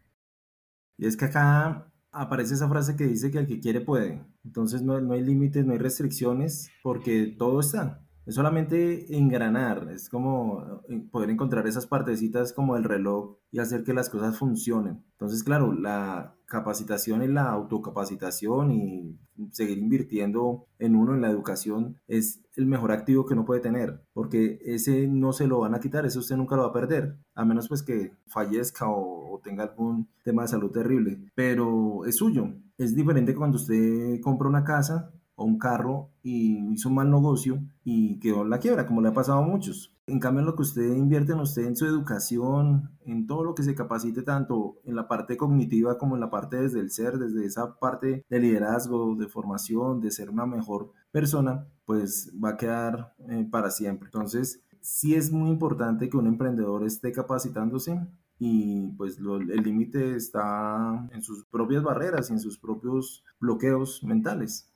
Y 0.97 1.07
es 1.07 1.17
que 1.17 1.25
acá 1.25 1.92
aparece 2.13 2.53
esa 2.53 2.69
frase 2.69 2.95
que 2.95 3.05
dice 3.05 3.31
que 3.31 3.39
el 3.39 3.47
que 3.47 3.59
quiere 3.59 3.81
puede. 3.81 4.21
Entonces 4.45 4.81
no, 4.81 5.01
no 5.01 5.13
hay 5.13 5.21
límites, 5.21 5.65
no 5.65 5.73
hay 5.73 5.79
restricciones, 5.79 6.69
porque 6.81 7.35
todo 7.37 7.59
está. 7.59 8.02
Es 8.25 8.35
solamente 8.35 9.15
engranar, 9.17 9.89
es 9.91 10.07
como 10.09 10.81
eh, 10.87 11.05
poder 11.11 11.29
encontrar 11.29 11.67
esas 11.67 11.87
partecitas 11.87 12.53
como 12.53 12.77
el 12.77 12.85
reloj 12.85 13.37
y 13.51 13.59
hacer 13.59 13.83
que 13.83 13.93
las 13.93 14.09
cosas 14.09 14.37
funcionen. 14.37 15.03
Entonces, 15.11 15.43
claro, 15.43 15.73
la 15.73 16.35
capacitación 16.45 17.21
y 17.23 17.27
la 17.27 17.49
autocapacitación 17.49 18.71
y 18.71 19.19
seguir 19.51 19.77
invirtiendo 19.77 20.67
en 20.79 20.95
uno, 20.95 21.15
en 21.15 21.21
la 21.21 21.29
educación, 21.29 21.99
es 22.07 22.41
el 22.55 22.65
mejor 22.67 22.91
activo 22.91 23.25
que 23.25 23.33
uno 23.33 23.45
puede 23.45 23.61
tener, 23.61 24.05
porque 24.13 24.59
ese 24.63 25.07
no 25.07 25.33
se 25.33 25.47
lo 25.47 25.59
van 25.59 25.73
a 25.73 25.79
quitar, 25.79 26.05
eso 26.05 26.19
usted 26.19 26.37
nunca 26.37 26.55
lo 26.55 26.61
va 26.61 26.69
a 26.69 26.73
perder, 26.73 27.17
a 27.33 27.43
menos 27.43 27.67
pues 27.67 27.81
que 27.83 28.13
fallezca 28.27 28.87
o, 28.87 29.33
o 29.33 29.39
tenga 29.39 29.63
algún 29.63 30.07
tema 30.23 30.43
de 30.43 30.49
salud 30.49 30.71
terrible, 30.71 31.19
pero 31.35 32.05
es 32.05 32.17
suyo. 32.17 32.53
Es 32.77 32.95
diferente 32.95 33.35
cuando 33.35 33.57
usted 33.57 34.19
compra 34.21 34.47
una 34.47 34.63
casa 34.63 35.11
o 35.35 35.45
un 35.45 35.57
carro 35.57 36.09
y 36.21 36.73
hizo 36.73 36.89
un 36.89 36.95
mal 36.95 37.09
negocio 37.09 37.61
y 37.83 38.19
quedó 38.19 38.43
en 38.43 38.49
la 38.49 38.59
quiebra, 38.59 38.85
como 38.85 39.01
le 39.01 39.09
ha 39.09 39.13
pasado 39.13 39.39
a 39.39 39.47
muchos. 39.47 39.93
En 40.05 40.19
cambio, 40.19 40.43
lo 40.43 40.55
que 40.55 40.63
usted 40.63 40.95
invierte 40.95 41.31
en 41.31 41.39
usted, 41.39 41.65
en 41.65 41.77
su 41.77 41.85
educación, 41.85 42.91
en 43.05 43.25
todo 43.25 43.43
lo 43.45 43.55
que 43.55 43.63
se 43.63 43.73
capacite 43.73 44.21
tanto 44.21 44.79
en 44.83 44.95
la 44.95 45.07
parte 45.07 45.37
cognitiva 45.37 45.97
como 45.97 46.15
en 46.15 46.21
la 46.21 46.29
parte 46.29 46.57
desde 46.57 46.81
el 46.81 46.91
ser, 46.91 47.17
desde 47.17 47.45
esa 47.45 47.79
parte 47.79 48.25
de 48.29 48.39
liderazgo, 48.39 49.15
de 49.15 49.27
formación, 49.27 50.01
de 50.01 50.11
ser 50.11 50.29
una 50.29 50.45
mejor 50.45 50.91
persona, 51.11 51.67
pues 51.85 52.33
va 52.43 52.49
a 52.49 52.57
quedar 52.57 53.15
eh, 53.29 53.47
para 53.49 53.71
siempre. 53.71 54.07
Entonces, 54.07 54.61
sí 54.81 55.15
es 55.15 55.31
muy 55.31 55.49
importante 55.49 56.09
que 56.09 56.17
un 56.17 56.27
emprendedor 56.27 56.83
esté 56.83 57.13
capacitándose 57.13 58.05
y 58.39 58.87
pues 58.97 59.17
el 59.19 59.63
límite 59.63 60.15
está 60.15 61.07
en 61.13 61.21
sus 61.21 61.45
propias 61.45 61.81
barreras 61.81 62.29
y 62.29 62.33
en 62.33 62.39
sus 62.39 62.59
propios 62.59 63.23
bloqueos 63.39 64.03
mentales. 64.03 64.72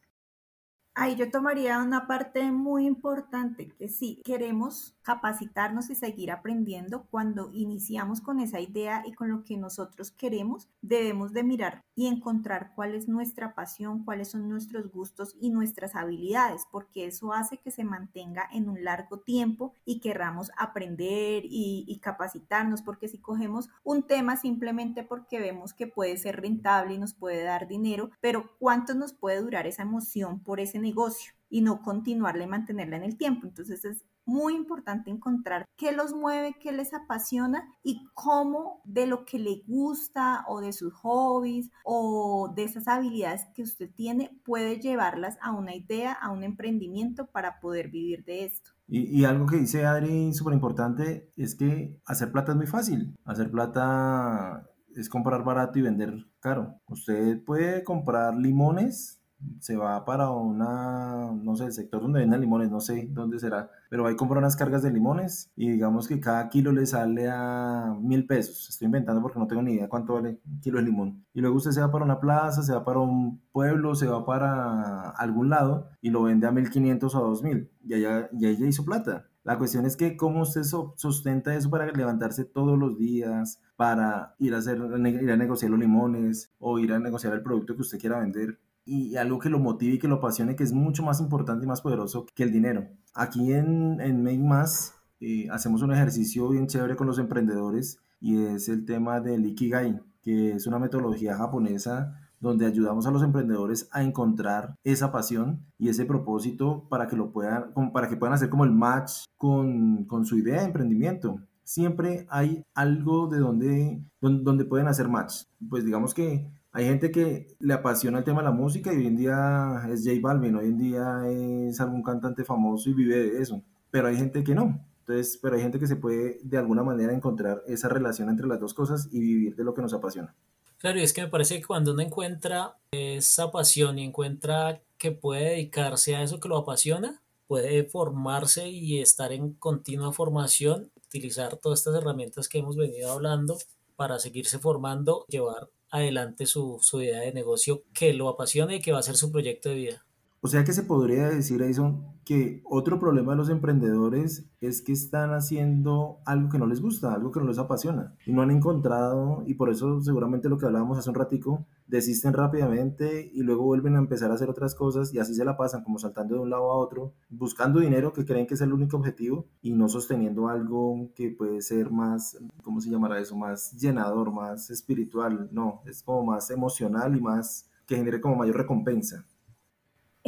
Ahí 1.00 1.16
yo 1.16 1.30
tomaría 1.30 1.78
una 1.78 2.08
parte 2.08 2.52
muy 2.52 2.88
importante, 2.88 3.68
que 3.78 3.88
sí, 3.88 4.20
queremos 4.26 4.96
capacitarnos 5.04 5.92
y 5.92 5.96
seguir 5.96 6.32
aprendiendo, 6.32 7.06
cuando 7.12 7.52
iniciamos 7.54 8.20
con 8.20 8.40
esa 8.40 8.60
idea 8.60 9.04
y 9.06 9.14
con 9.14 9.30
lo 9.30 9.44
que 9.44 9.58
nosotros 9.58 10.10
queremos, 10.10 10.68
debemos 10.82 11.34
de 11.34 11.44
mirar 11.44 11.86
y 11.96 12.08
encontrar 12.08 12.74
cuál 12.74 12.96
es 12.96 13.08
nuestra 13.08 13.54
pasión, 13.54 14.06
cuáles 14.06 14.32
son 14.32 14.50
nuestros 14.50 14.92
gustos 14.92 15.36
y 15.40 15.52
nuestras 15.52 15.96
habilidades, 15.96 16.64
porque 16.72 17.06
eso 17.06 17.32
hace 17.32 17.58
que 17.58 17.70
se 17.70 17.84
mantenga 17.84 18.50
en 18.52 18.68
un 18.68 18.84
largo 18.84 19.20
tiempo 19.20 19.74
y 19.86 20.00
querramos 20.00 20.50
aprender 20.58 21.46
y, 21.46 21.86
y 21.88 22.00
capacitarnos, 22.00 22.82
porque 22.82 23.08
si 23.08 23.20
cogemos 23.20 23.70
un 23.84 24.02
tema 24.02 24.36
simplemente 24.36 25.04
porque 25.04 25.40
vemos 25.40 25.74
que 25.74 25.86
puede 25.86 26.18
ser 26.18 26.42
rentable 26.42 26.96
y 26.96 26.98
nos 26.98 27.14
puede 27.14 27.44
dar 27.44 27.68
dinero, 27.68 28.10
pero 28.20 28.50
¿cuánto 28.58 28.96
nos 28.96 29.14
puede 29.14 29.42
durar 29.42 29.68
esa 29.68 29.84
emoción 29.84 30.40
por 30.40 30.60
ese 30.60 30.80
negocio? 30.88 31.38
y 31.50 31.62
no 31.62 31.82
continuarla 31.82 32.44
y 32.44 32.48
mantenerla 32.48 32.98
en 32.98 33.04
el 33.04 33.18
tiempo. 33.18 33.48
Entonces 33.48 33.86
es 33.86 34.06
muy 34.26 34.56
importante 34.56 35.10
encontrar 35.10 35.66
qué 35.78 35.94
los 35.94 36.14
mueve, 36.14 36.58
qué 36.60 36.74
les 36.74 36.94
apasiona 36.94 37.64
y 37.82 38.06
cómo 38.14 38.82
de 38.84 39.08
lo 39.08 39.24
que 39.24 39.40
le 39.40 39.64
gusta 39.66 40.44
o 40.50 40.60
de 40.60 40.74
sus 40.74 40.94
hobbies 40.96 41.72
o 41.86 42.52
de 42.54 42.64
esas 42.64 42.90
habilidades 42.90 43.46
que 43.56 43.64
usted 43.64 43.90
tiene 43.96 44.38
puede 44.44 44.82
llevarlas 44.82 45.38
a 45.42 45.54
una 45.54 45.76
idea, 45.76 46.12
a 46.12 46.32
un 46.32 46.44
emprendimiento 46.44 47.28
para 47.28 47.62
poder 47.62 47.90
vivir 47.90 48.26
de 48.26 48.46
esto. 48.46 48.72
Y, 48.90 49.04
y 49.18 49.24
algo 49.24 49.46
que 49.46 49.58
dice 49.58 49.86
Adri 49.86 50.34
súper 50.34 50.54
importante 50.54 51.32
es 51.38 51.56
que 51.56 51.98
hacer 52.06 52.32
plata 52.34 52.52
es 52.52 52.58
muy 52.58 52.68
fácil. 52.68 53.16
Hacer 53.24 53.50
plata 53.50 54.68
es 54.94 55.10
comprar 55.10 55.44
barato 55.44 55.80
y 55.80 55.84
vender 55.84 56.26
caro. 56.40 56.82
Usted 56.88 57.42
puede 57.46 57.84
comprar 57.84 58.36
limones 58.36 59.17
se 59.60 59.76
va 59.76 60.04
para 60.06 60.30
una, 60.32 61.32
no 61.32 61.56
sé, 61.56 61.66
el 61.66 61.72
sector 61.74 62.02
donde 62.02 62.20
venden 62.20 62.42
limones, 62.42 62.72
no 62.72 62.80
sé 62.80 63.08
dónde 63.12 63.40
será, 63.40 63.70
pero 63.90 64.04
va 64.04 64.10
a 64.10 64.16
comprar 64.16 64.40
unas 64.40 64.56
cargas 64.56 64.84
de 64.84 64.92
limones 64.92 65.52
y 65.56 65.70
digamos 65.70 66.08
que 66.08 66.20
cada 66.20 66.50
kilo 66.50 66.72
le 66.72 66.86
sale 66.86 67.30
a 67.30 67.96
mil 68.00 68.26
pesos. 68.26 68.70
Estoy 68.70 68.86
inventando 68.86 69.22
porque 69.22 69.40
no 69.40 69.48
tengo 69.48 69.62
ni 69.62 69.74
idea 69.74 69.90
cuánto 69.90 70.14
vale 70.14 70.40
un 70.46 70.60
kilo 70.60 70.80
de 70.80 70.86
limón. 70.86 71.26
Y 71.34 71.42
luego 71.42 71.58
usted 71.58 71.72
se 71.72 71.82
va 71.82 71.92
para 71.92 72.06
una 72.06 72.20
plaza, 72.20 72.64
se 72.64 72.74
va 72.74 72.84
para 72.84 73.00
un 73.00 73.42
pueblo, 73.52 73.96
se 73.96 74.08
va 74.08 74.26
para 74.26 75.10
algún 75.12 75.50
lado 75.50 75.90
y 76.02 76.10
lo 76.10 76.24
vende 76.24 76.48
a 76.48 76.52
mil 76.52 76.70
quinientos 76.70 77.16
o 77.16 77.20
a 77.20 77.28
dos 77.28 77.44
mil. 77.44 77.70
Y 77.84 77.94
allá, 77.94 78.30
y 78.32 78.48
ella 78.48 78.68
hizo 78.68 78.86
plata. 78.86 79.28
La 79.44 79.58
cuestión 79.58 79.86
es 79.86 79.96
que 79.96 80.18
cómo 80.18 80.42
usted 80.42 80.64
sustenta 80.64 81.56
eso 81.56 81.70
para 81.70 81.90
levantarse 81.90 82.44
todos 82.44 82.78
los 82.78 82.98
días, 82.98 83.62
para 83.78 84.36
ir 84.40 84.54
a, 84.54 84.58
hacer, 84.58 84.78
ir 84.78 85.32
a 85.32 85.38
negociar 85.38 85.72
los 85.72 85.80
limones 85.80 86.52
o 86.60 86.80
ir 86.80 86.92
a 86.92 87.00
negociar 87.00 87.34
el 87.34 87.44
producto 87.44 87.74
que 87.74 87.82
usted 87.82 87.98
quiera 87.98 88.20
vender 88.20 88.60
y 88.88 89.18
algo 89.18 89.38
que 89.38 89.50
lo 89.50 89.60
motive 89.60 89.96
y 89.96 90.00
que 90.00 90.08
lo 90.08 90.16
apasione, 90.16 90.56
que 90.56 90.64
es 90.64 90.72
mucho 90.72 91.04
más 91.04 91.20
importante 91.20 91.66
y 91.66 91.68
más 91.68 91.82
poderoso 91.82 92.26
que 92.34 92.44
el 92.44 92.52
dinero. 92.52 92.88
Aquí 93.14 93.54
en, 93.54 94.00
en 94.00 94.24
Make 94.24 94.40
Más 94.40 94.96
eh, 95.20 95.48
hacemos 95.52 95.82
un 95.82 95.92
ejercicio 95.92 96.50
bien 96.50 96.68
chévere 96.68 96.96
con 96.96 97.06
los 97.06 97.20
emprendedores 97.20 98.00
y 98.22 98.42
es 98.44 98.70
el 98.70 98.86
tema 98.86 99.20
del 99.20 99.46
Ikigai, 99.46 100.00
que 100.24 100.54
es 100.54 100.68
una 100.68 100.80
metodología 100.80 101.36
japonesa 101.36 102.18
donde 102.40 102.66
ayudamos 102.66 103.06
a 103.08 103.12
los 103.12 103.24
emprendedores 103.24 103.90
a 103.92 104.04
encontrar 104.04 104.76
esa 104.84 105.12
pasión 105.12 105.66
y 105.78 105.90
ese 105.90 106.06
propósito 106.06 106.88
para 106.88 107.08
que 107.08 107.16
lo 107.16 107.32
puedan, 107.32 107.74
para 107.92 108.08
que 108.08 108.16
puedan 108.16 108.36
hacer 108.36 108.50
como 108.50 108.64
el 108.64 108.72
match 108.72 109.26
con, 109.38 110.06
con 110.06 110.26
su 110.26 110.38
idea 110.38 110.60
de 110.60 110.68
emprendimiento. 110.68 111.42
Siempre 111.64 112.26
hay 112.30 112.64
algo 112.74 113.28
de 113.28 113.40
donde, 113.40 114.02
donde, 114.22 114.44
donde 114.44 114.66
pueden 114.66 114.88
hacer 114.88 115.10
match. 115.10 115.44
Pues 115.68 115.84
digamos 115.84 116.14
que 116.14 116.48
hay 116.72 116.86
gente 116.86 117.12
que 117.12 117.56
le 117.60 117.74
apasiona 117.74 118.20
el 118.20 118.24
tema 118.24 118.42
de 118.42 118.46
la 118.46 118.52
música 118.52 118.94
y 118.94 118.98
hoy 118.98 119.08
en 119.08 119.18
día 119.18 119.88
es 119.92 120.04
J 120.06 120.20
Balvin, 120.22 120.56
hoy 120.56 120.68
en 120.68 120.78
día 120.78 121.22
es 121.28 121.80
algún 121.80 122.04
cantante 122.04 122.44
famoso 122.44 122.90
y 122.90 122.94
vive 122.94 123.18
de 123.18 123.42
eso, 123.42 123.62
pero 123.90 124.08
hay 124.08 124.18
gente 124.18 124.44
que 124.44 124.56
no. 124.56 124.84
Entonces, 125.00 125.40
pero 125.42 125.56
hay 125.56 125.62
gente 125.62 125.80
que 125.80 125.88
se 125.88 125.96
puede 125.96 126.40
de 126.44 126.58
alguna 126.58 126.84
manera 126.84 127.14
encontrar 127.14 127.64
esa 127.66 127.88
relación 127.88 128.30
entre 128.30 128.46
las 128.46 128.60
dos 128.60 128.74
cosas 128.74 129.08
y 129.12 129.20
vivir 129.20 129.56
de 129.56 129.64
lo 129.64 129.74
que 129.74 129.82
nos 129.82 129.94
apasiona. 129.94 130.36
Claro, 130.80 131.00
y 131.00 131.04
es 131.04 131.14
que 131.14 131.22
me 131.22 131.30
parece 131.30 131.60
que 131.60 131.66
cuando 131.66 131.94
uno 131.94 132.04
encuentra 132.04 132.76
esa 132.92 133.50
pasión 133.50 133.98
y 133.98 134.04
encuentra 134.04 134.82
que 134.98 135.12
puede 135.12 135.52
dedicarse 135.52 136.16
a 136.16 136.24
eso 136.24 136.40
que 136.40 136.50
lo 136.50 136.58
apasiona, 136.58 137.22
puede 137.48 137.86
formarse 137.86 138.70
y 138.70 139.00
estar 139.00 139.32
en 139.32 139.54
continua 139.54 140.12
formación, 140.12 140.92
utilizar 141.08 141.56
todas 141.56 141.80
estas 141.80 141.96
herramientas 141.96 142.50
que 142.50 142.60
hemos 142.60 142.76
venido 142.76 143.12
hablando 143.12 143.58
para 143.96 144.20
seguirse 144.20 144.60
formando, 144.60 145.26
llevar 145.30 145.70
adelante 145.90 146.46
su, 146.46 146.80
su 146.82 147.02
idea 147.02 147.22
de 147.22 147.34
negocio 147.34 147.84
que 147.94 148.14
lo 148.14 148.30
apasiona 148.30 148.76
y 148.76 148.82
que 148.82 148.92
va 148.92 149.00
a 149.00 149.04
ser 149.04 149.18
su 149.18 149.32
proyecto 149.32 149.70
de 149.70 149.76
vida. 149.76 150.07
O 150.40 150.48
sea 150.48 150.64
que 150.64 150.74
se 150.74 150.84
podría 150.84 151.30
decir, 151.30 151.64
Aison, 151.64 152.06
que 152.24 152.62
otro 152.66 153.00
problema 153.00 153.32
de 153.32 153.38
los 153.38 153.50
emprendedores 153.50 154.46
es 154.62 154.82
que 154.84 154.92
están 154.92 155.34
haciendo 155.34 156.20
algo 156.26 156.50
que 156.50 156.60
no 156.60 156.68
les 156.68 156.80
gusta, 156.80 157.14
algo 157.14 157.32
que 157.32 157.40
no 157.40 157.48
les 157.48 157.58
apasiona 157.58 158.16
y 158.26 158.34
no 158.34 158.44
han 158.44 158.52
encontrado, 158.52 159.44
y 159.48 159.56
por 159.56 159.70
eso 159.72 160.00
seguramente 160.02 160.48
lo 160.48 160.58
que 160.58 160.68
hablábamos 160.68 160.98
hace 161.00 161.10
un 161.10 161.16
ratico, 161.16 161.66
desisten 161.88 162.34
rápidamente 162.34 163.32
y 163.34 163.42
luego 163.42 163.64
vuelven 163.64 163.96
a 163.96 164.00
empezar 164.00 164.30
a 164.30 164.36
hacer 164.36 164.50
otras 164.50 164.76
cosas 164.76 165.14
y 165.14 165.20
así 165.20 165.34
se 165.34 165.46
la 165.46 165.58
pasan 165.58 165.84
como 165.84 165.98
saltando 165.98 166.36
de 166.36 166.42
un 166.42 166.50
lado 166.50 166.72
a 166.72 166.78
otro, 166.78 167.14
buscando 167.30 167.80
dinero 167.80 168.14
que 168.14 168.26
creen 168.26 168.46
que 168.46 168.54
es 168.54 168.62
el 168.62 168.74
único 168.74 168.98
objetivo 168.98 169.48
y 169.62 169.72
no 169.72 169.88
sosteniendo 169.88 170.50
algo 170.50 171.10
que 171.16 171.32
puede 171.32 171.62
ser 171.62 171.90
más, 171.90 172.38
¿cómo 172.62 172.80
se 172.80 172.90
llamará 172.92 173.20
eso? 173.20 173.36
Más 173.36 173.72
llenador, 173.72 174.32
más 174.32 174.70
espiritual, 174.70 175.50
no, 175.52 175.82
es 175.86 176.04
como 176.04 176.24
más 176.26 176.52
emocional 176.52 177.16
y 177.16 177.22
más 177.22 177.70
que 177.88 177.96
genere 177.96 178.20
como 178.22 178.36
mayor 178.36 178.58
recompensa. 178.58 179.26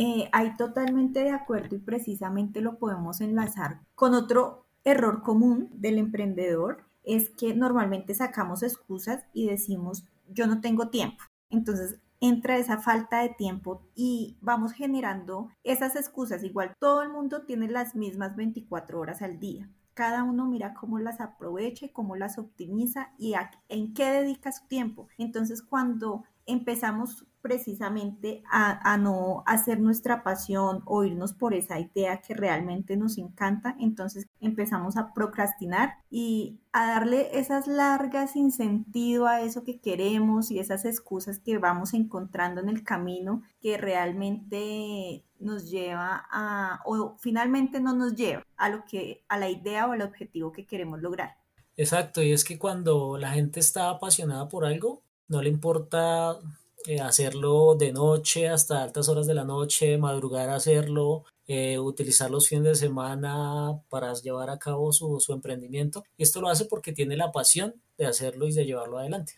Eh, 0.01 0.29
hay 0.31 0.55
totalmente 0.55 1.19
de 1.19 1.31
acuerdo 1.31 1.75
y 1.75 1.79
precisamente 1.79 2.61
lo 2.61 2.79
podemos 2.79 3.19
enlazar 3.19 3.81
con 3.95 4.13
otro 4.13 4.65
error 4.85 5.21
común 5.23 5.69
del 5.73 5.97
emprendedor, 5.97 6.85
es 7.03 7.29
que 7.31 7.53
normalmente 7.53 8.15
sacamos 8.15 8.63
excusas 8.63 9.25
y 9.33 9.47
decimos, 9.47 10.05
yo 10.29 10.47
no 10.47 10.61
tengo 10.61 10.87
tiempo. 10.87 11.21
Entonces 11.49 11.97
entra 12.21 12.57
esa 12.57 12.77
falta 12.77 13.19
de 13.19 13.27
tiempo 13.27 13.81
y 13.93 14.37
vamos 14.39 14.71
generando 14.71 15.49
esas 15.65 15.97
excusas. 15.97 16.45
Igual 16.45 16.77
todo 16.79 17.01
el 17.01 17.09
mundo 17.09 17.41
tiene 17.41 17.69
las 17.69 17.93
mismas 17.93 18.37
24 18.37 19.01
horas 19.01 19.21
al 19.21 19.37
día. 19.37 19.69
Cada 19.95 20.23
uno 20.23 20.45
mira 20.45 20.75
cómo 20.75 20.97
las 20.99 21.19
aprovecha 21.19 21.87
y 21.87 21.89
cómo 21.89 22.15
las 22.15 22.37
optimiza 22.37 23.09
y 23.17 23.33
en 23.67 23.93
qué 23.93 24.05
dedica 24.11 24.53
su 24.53 24.65
tiempo. 24.67 25.09
Entonces 25.17 25.61
cuando 25.61 26.23
empezamos 26.49 27.25
precisamente 27.41 28.43
a, 28.51 28.97
no 28.97 29.43
hacer 29.45 29.79
nuestra 29.79 30.23
pasión 30.23 30.81
o 30.85 31.03
irnos 31.03 31.33
por 31.33 31.53
esa 31.53 31.79
idea 31.79 32.21
que 32.21 32.33
realmente 32.33 32.97
nos 32.97 33.17
encanta, 33.17 33.75
entonces 33.79 34.27
empezamos 34.41 34.97
a 34.97 35.13
procrastinar 35.13 35.95
y 36.09 36.59
a 36.73 36.87
darle 36.87 37.39
esas 37.39 37.67
largas 37.67 38.33
sin 38.33 38.51
sentido 38.51 39.27
a 39.27 39.41
eso 39.41 39.63
que 39.63 39.79
queremos 39.79 40.51
y 40.51 40.59
esas 40.59 40.85
excusas 40.85 41.39
que 41.39 41.57
vamos 41.57 41.93
encontrando 41.93 42.61
en 42.61 42.69
el 42.69 42.83
camino 42.83 43.41
que 43.61 43.77
realmente 43.77 45.23
nos 45.39 45.69
lleva 45.69 46.25
a 46.29 46.81
o 46.85 47.15
finalmente 47.19 47.79
no 47.79 47.93
nos 47.95 48.15
lleva 48.15 48.43
a 48.57 48.69
lo 48.69 48.83
que 48.83 49.23
a 49.29 49.37
la 49.37 49.49
idea 49.49 49.87
o 49.87 49.93
al 49.93 50.01
objetivo 50.01 50.51
que 50.51 50.65
queremos 50.65 51.01
lograr. 51.01 51.37
Exacto, 51.77 52.21
y 52.21 52.33
es 52.33 52.43
que 52.43 52.59
cuando 52.59 53.17
la 53.17 53.31
gente 53.31 53.61
está 53.61 53.89
apasionada 53.89 54.49
por 54.49 54.65
algo, 54.65 55.01
no 55.29 55.41
le 55.41 55.49
importa 55.49 56.37
eh, 56.85 56.99
hacerlo 56.99 57.75
de 57.75 57.93
noche 57.93 58.49
hasta 58.49 58.83
altas 58.83 59.07
horas 59.09 59.27
de 59.27 59.35
la 59.35 59.45
noche, 59.45 59.97
madrugar 59.97 60.49
a 60.49 60.55
hacerlo, 60.55 61.23
eh, 61.47 61.79
utilizar 61.79 62.29
los 62.31 62.47
fines 62.47 62.63
de 62.65 62.75
semana 62.75 63.79
para 63.89 64.13
llevar 64.13 64.49
a 64.49 64.59
cabo 64.59 64.91
su, 64.91 65.19
su 65.19 65.33
emprendimiento. 65.33 66.03
Y 66.17 66.23
esto 66.23 66.41
lo 66.41 66.49
hace 66.49 66.65
porque 66.65 66.91
tiene 66.91 67.15
la 67.15 67.31
pasión 67.31 67.75
de 67.97 68.07
hacerlo 68.07 68.47
y 68.47 68.53
de 68.53 68.65
llevarlo 68.65 68.97
adelante. 68.97 69.33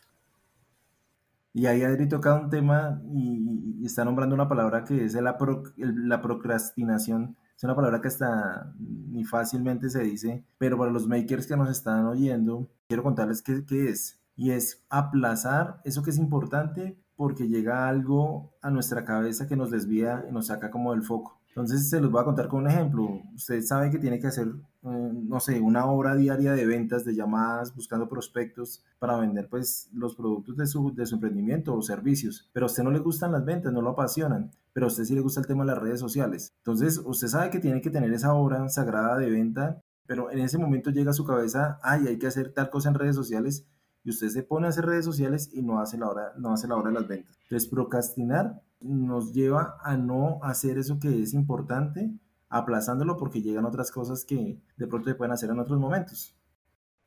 Y 1.53 1.65
ahí 1.65 1.83
Adri 1.83 2.07
toca 2.07 2.35
un 2.35 2.49
tema 2.49 3.01
y, 3.11 3.85
está 3.85 4.05
nombrando 4.05 4.35
una 4.35 4.47
palabra 4.47 4.85
que 4.85 5.03
es 5.03 5.13
la, 5.15 5.37
la 5.77 6.21
procrastinación. 6.21 7.35
Es 7.57 7.63
una 7.63 7.75
palabra 7.75 8.01
que 8.01 8.07
hasta 8.07 8.73
ni 8.79 9.23
fácilmente 9.25 9.89
se 9.89 10.01
dice, 10.03 10.45
pero 10.57 10.77
para 10.77 10.91
los 10.91 11.07
makers 11.07 11.47
que 11.47 11.57
nos 11.57 11.69
están 11.69 12.05
oyendo, 12.05 12.69
quiero 12.87 13.03
contarles 13.03 13.41
qué, 13.41 13.65
qué 13.65 13.89
es. 13.89 14.20
Y 14.35 14.51
es 14.51 14.83
aplazar 14.89 15.81
eso 15.83 16.03
que 16.03 16.09
es 16.09 16.17
importante 16.17 16.97
porque 17.15 17.47
llega 17.47 17.87
algo 17.87 18.55
a 18.61 18.71
nuestra 18.71 19.05
cabeza 19.05 19.47
que 19.47 19.55
nos 19.55 19.69
desvía 19.69 20.25
y 20.27 20.31
nos 20.31 20.47
saca 20.47 20.71
como 20.71 20.91
del 20.91 21.03
foco. 21.03 21.41
Entonces 21.49 21.89
se 21.89 21.99
los 21.99 22.09
voy 22.09 22.21
a 22.21 22.25
contar 22.25 22.47
con 22.47 22.61
un 22.61 22.67
ejemplo. 22.69 23.21
Usted 23.35 23.61
sabe 23.61 23.91
que 23.91 23.99
tiene 23.99 24.19
que 24.19 24.27
hacer, 24.27 24.47
eh, 24.47 25.11
no 25.13 25.39
sé, 25.41 25.59
una 25.59 25.85
hora 25.85 26.15
diaria 26.15 26.53
de 26.53 26.65
ventas, 26.65 27.03
de 27.03 27.13
llamadas, 27.13 27.75
buscando 27.75 28.07
prospectos 28.07 28.83
para 28.99 29.17
vender 29.17 29.49
pues 29.49 29.89
los 29.93 30.15
productos 30.15 30.55
de 30.55 30.65
su, 30.65 30.95
de 30.95 31.05
su 31.05 31.15
emprendimiento 31.15 31.75
o 31.75 31.81
servicios. 31.81 32.49
Pero 32.53 32.65
a 32.65 32.67
usted 32.67 32.83
no 32.83 32.91
le 32.91 32.99
gustan 32.99 33.33
las 33.33 33.43
ventas, 33.43 33.73
no 33.73 33.81
lo 33.81 33.89
apasionan, 33.89 34.51
pero 34.71 34.85
a 34.85 34.87
usted 34.87 35.03
sí 35.03 35.13
le 35.13 35.21
gusta 35.21 35.41
el 35.41 35.47
tema 35.47 35.65
de 35.65 35.73
las 35.73 35.79
redes 35.79 35.99
sociales. 35.99 36.53
Entonces 36.59 37.01
usted 37.03 37.27
sabe 37.27 37.49
que 37.49 37.59
tiene 37.59 37.81
que 37.81 37.89
tener 37.89 38.13
esa 38.13 38.33
hora 38.33 38.69
sagrada 38.69 39.17
de 39.17 39.29
venta, 39.29 39.81
pero 40.07 40.31
en 40.31 40.39
ese 40.39 40.57
momento 40.57 40.89
llega 40.89 41.11
a 41.11 41.13
su 41.13 41.25
cabeza, 41.25 41.79
ay, 41.83 42.07
hay 42.07 42.17
que 42.17 42.27
hacer 42.27 42.53
tal 42.53 42.69
cosa 42.69 42.89
en 42.89 42.95
redes 42.95 43.15
sociales 43.15 43.67
y 44.03 44.09
usted 44.09 44.29
se 44.29 44.43
pone 44.43 44.67
a 44.67 44.69
hacer 44.69 44.85
redes 44.85 45.05
sociales 45.05 45.49
y 45.53 45.61
no 45.61 45.79
hace 45.79 45.97
la 45.97 46.09
hora, 46.09 46.33
no 46.37 46.53
hace 46.53 46.67
la 46.67 46.75
hora 46.75 46.89
de 46.89 46.95
las 46.95 47.07
ventas. 47.07 47.37
Entonces, 47.43 47.69
procrastinar 47.69 48.61
nos 48.79 49.33
lleva 49.33 49.77
a 49.83 49.95
no 49.97 50.39
hacer 50.43 50.77
eso 50.77 50.99
que 50.99 51.21
es 51.21 51.33
importante, 51.33 52.11
aplazándolo 52.49 53.17
porque 53.17 53.41
llegan 53.41 53.65
otras 53.65 53.91
cosas 53.91 54.25
que 54.25 54.59
de 54.77 54.87
pronto 54.87 55.09
se 55.09 55.15
pueden 55.15 55.31
hacer 55.31 55.49
en 55.49 55.59
otros 55.59 55.79
momentos. 55.79 56.35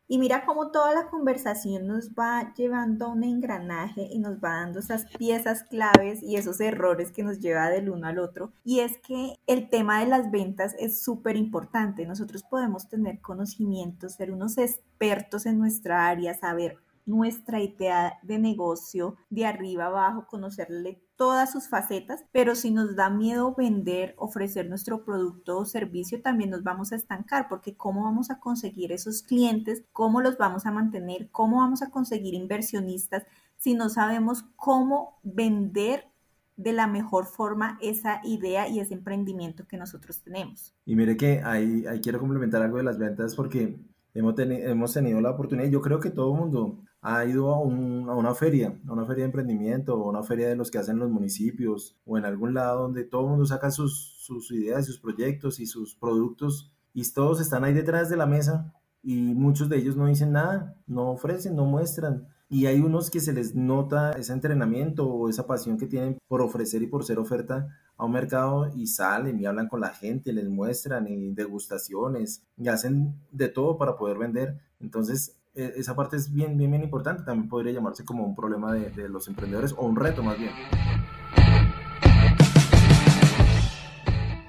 Y 0.06 0.18
mira 0.18 0.44
cómo 0.44 0.70
toda 0.70 0.92
la 0.92 1.08
conversación 1.08 1.86
nos 1.86 2.10
va 2.10 2.52
llevando 2.54 3.06
a 3.06 3.08
un 3.08 3.24
engranaje 3.24 4.06
y 4.10 4.18
nos 4.18 4.36
va 4.36 4.60
dando 4.60 4.80
esas 4.80 5.06
piezas 5.16 5.62
claves 5.64 6.22
y 6.22 6.36
esos 6.36 6.60
errores 6.60 7.10
que 7.10 7.22
nos 7.22 7.40
lleva 7.40 7.70
del 7.70 7.88
uno 7.88 8.06
al 8.06 8.18
otro. 8.18 8.52
Y 8.64 8.80
es 8.80 8.98
que 8.98 9.38
el 9.46 9.70
tema 9.70 10.00
de 10.00 10.06
las 10.06 10.30
ventas 10.30 10.74
es 10.78 11.00
súper 11.02 11.36
importante. 11.36 12.06
Nosotros 12.06 12.42
podemos 12.42 12.88
tener 12.88 13.20
conocimientos, 13.20 14.12
ser 14.12 14.30
unos 14.30 14.58
expertos 14.58 15.46
en 15.46 15.58
nuestra 15.58 16.06
área, 16.08 16.34
saber 16.34 16.78
nuestra 17.06 17.60
idea 17.60 18.18
de 18.22 18.38
negocio 18.38 19.16
de 19.30 19.46
arriba 19.46 19.86
abajo, 19.86 20.26
conocerle 20.26 21.02
todas 21.16 21.52
sus 21.52 21.68
facetas, 21.68 22.24
pero 22.32 22.54
si 22.54 22.70
nos 22.70 22.96
da 22.96 23.10
miedo 23.10 23.54
vender, 23.54 24.14
ofrecer 24.16 24.68
nuestro 24.68 25.04
producto 25.04 25.58
o 25.58 25.64
servicio, 25.64 26.22
también 26.22 26.50
nos 26.50 26.62
vamos 26.62 26.92
a 26.92 26.96
estancar, 26.96 27.48
porque 27.48 27.76
¿cómo 27.76 28.04
vamos 28.04 28.30
a 28.30 28.40
conseguir 28.40 28.92
esos 28.92 29.22
clientes? 29.22 29.84
¿Cómo 29.92 30.20
los 30.20 30.38
vamos 30.38 30.66
a 30.66 30.72
mantener? 30.72 31.28
¿Cómo 31.30 31.58
vamos 31.58 31.82
a 31.82 31.90
conseguir 31.90 32.34
inversionistas 32.34 33.24
si 33.56 33.74
no 33.74 33.88
sabemos 33.88 34.44
cómo 34.56 35.20
vender 35.22 36.08
de 36.56 36.72
la 36.72 36.86
mejor 36.86 37.26
forma 37.26 37.78
esa 37.80 38.20
idea 38.24 38.68
y 38.68 38.80
ese 38.80 38.94
emprendimiento 38.94 39.66
que 39.66 39.76
nosotros 39.76 40.22
tenemos? 40.22 40.74
Y 40.84 40.96
mire 40.96 41.16
que 41.16 41.42
ahí, 41.44 41.86
ahí 41.86 42.00
quiero 42.00 42.18
complementar 42.18 42.62
algo 42.62 42.78
de 42.78 42.84
las 42.84 42.98
ventas 42.98 43.36
porque 43.36 43.78
hemos, 44.14 44.38
hemos 44.38 44.92
tenido 44.92 45.20
la 45.20 45.30
oportunidad, 45.30 45.68
yo 45.68 45.80
creo 45.80 46.00
que 46.00 46.10
todo 46.10 46.32
el 46.32 46.40
mundo 46.40 46.82
ha 47.06 47.22
ido 47.26 47.52
a, 47.52 47.60
una 47.60 48.34
feria, 48.34 48.80
a 48.88 48.92
una 48.94 49.04
feria 49.04 49.24
de 49.24 49.26
emprendimiento, 49.26 49.94
o 49.94 50.08
una 50.08 50.22
feria 50.22 50.48
de 50.48 50.56
los 50.56 50.70
que 50.70 50.78
hacen 50.78 50.98
los 50.98 51.10
municipios, 51.10 51.98
o 52.06 52.16
en 52.16 52.24
algún 52.24 52.54
lado 52.54 52.80
donde 52.80 53.04
todo 53.04 53.24
el 53.24 53.28
mundo 53.28 53.44
saca 53.44 53.70
sus, 53.70 54.16
sus 54.20 54.50
ideas, 54.52 54.86
sus 54.86 54.98
proyectos 54.98 55.60
y 55.60 55.66
sus 55.66 55.94
productos, 55.94 56.72
y 56.94 57.06
todos 57.12 57.42
están 57.42 57.62
ahí 57.62 57.74
detrás 57.74 58.08
de 58.08 58.16
la 58.16 58.24
mesa, 58.24 58.72
y 59.02 59.34
muchos 59.34 59.68
de 59.68 59.76
ellos 59.76 59.96
no 59.96 60.06
dicen 60.06 60.32
nada, 60.32 60.76
no 60.86 61.10
ofrecen, 61.10 61.54
no 61.54 61.66
muestran. 61.66 62.26
Y 62.48 62.64
hay 62.64 62.80
unos 62.80 63.10
que 63.10 63.20
se 63.20 63.34
les 63.34 63.54
nota 63.54 64.12
ese 64.12 64.32
entrenamiento 64.32 65.06
o 65.06 65.28
esa 65.28 65.46
pasión 65.46 65.76
que 65.76 65.86
tienen 65.86 66.16
por 66.26 66.40
ofrecer 66.40 66.80
y 66.80 66.86
por 66.86 67.04
ser 67.04 67.18
oferta 67.18 67.68
a 67.98 68.06
un 68.06 68.12
mercado 68.12 68.70
y 68.74 68.86
salen 68.86 69.38
y 69.38 69.44
hablan 69.44 69.68
con 69.68 69.82
la 69.82 69.90
gente, 69.90 70.32
les 70.32 70.48
muestran 70.48 71.06
y 71.06 71.34
degustaciones 71.34 72.46
y 72.56 72.68
hacen 72.68 73.14
de 73.30 73.48
todo 73.48 73.76
para 73.76 73.96
poder 73.96 74.16
vender. 74.16 74.58
Entonces, 74.80 75.36
esa 75.54 75.94
parte 75.94 76.16
es 76.16 76.32
bien, 76.32 76.56
bien, 76.56 76.70
bien 76.70 76.82
importante. 76.82 77.22
También 77.22 77.48
podría 77.48 77.72
llamarse 77.72 78.04
como 78.04 78.24
un 78.24 78.34
problema 78.34 78.72
de, 78.72 78.90
de 78.90 79.08
los 79.08 79.28
emprendedores 79.28 79.72
o 79.76 79.84
un 79.86 79.96
reto 79.96 80.22
más 80.22 80.38
bien. 80.38 80.52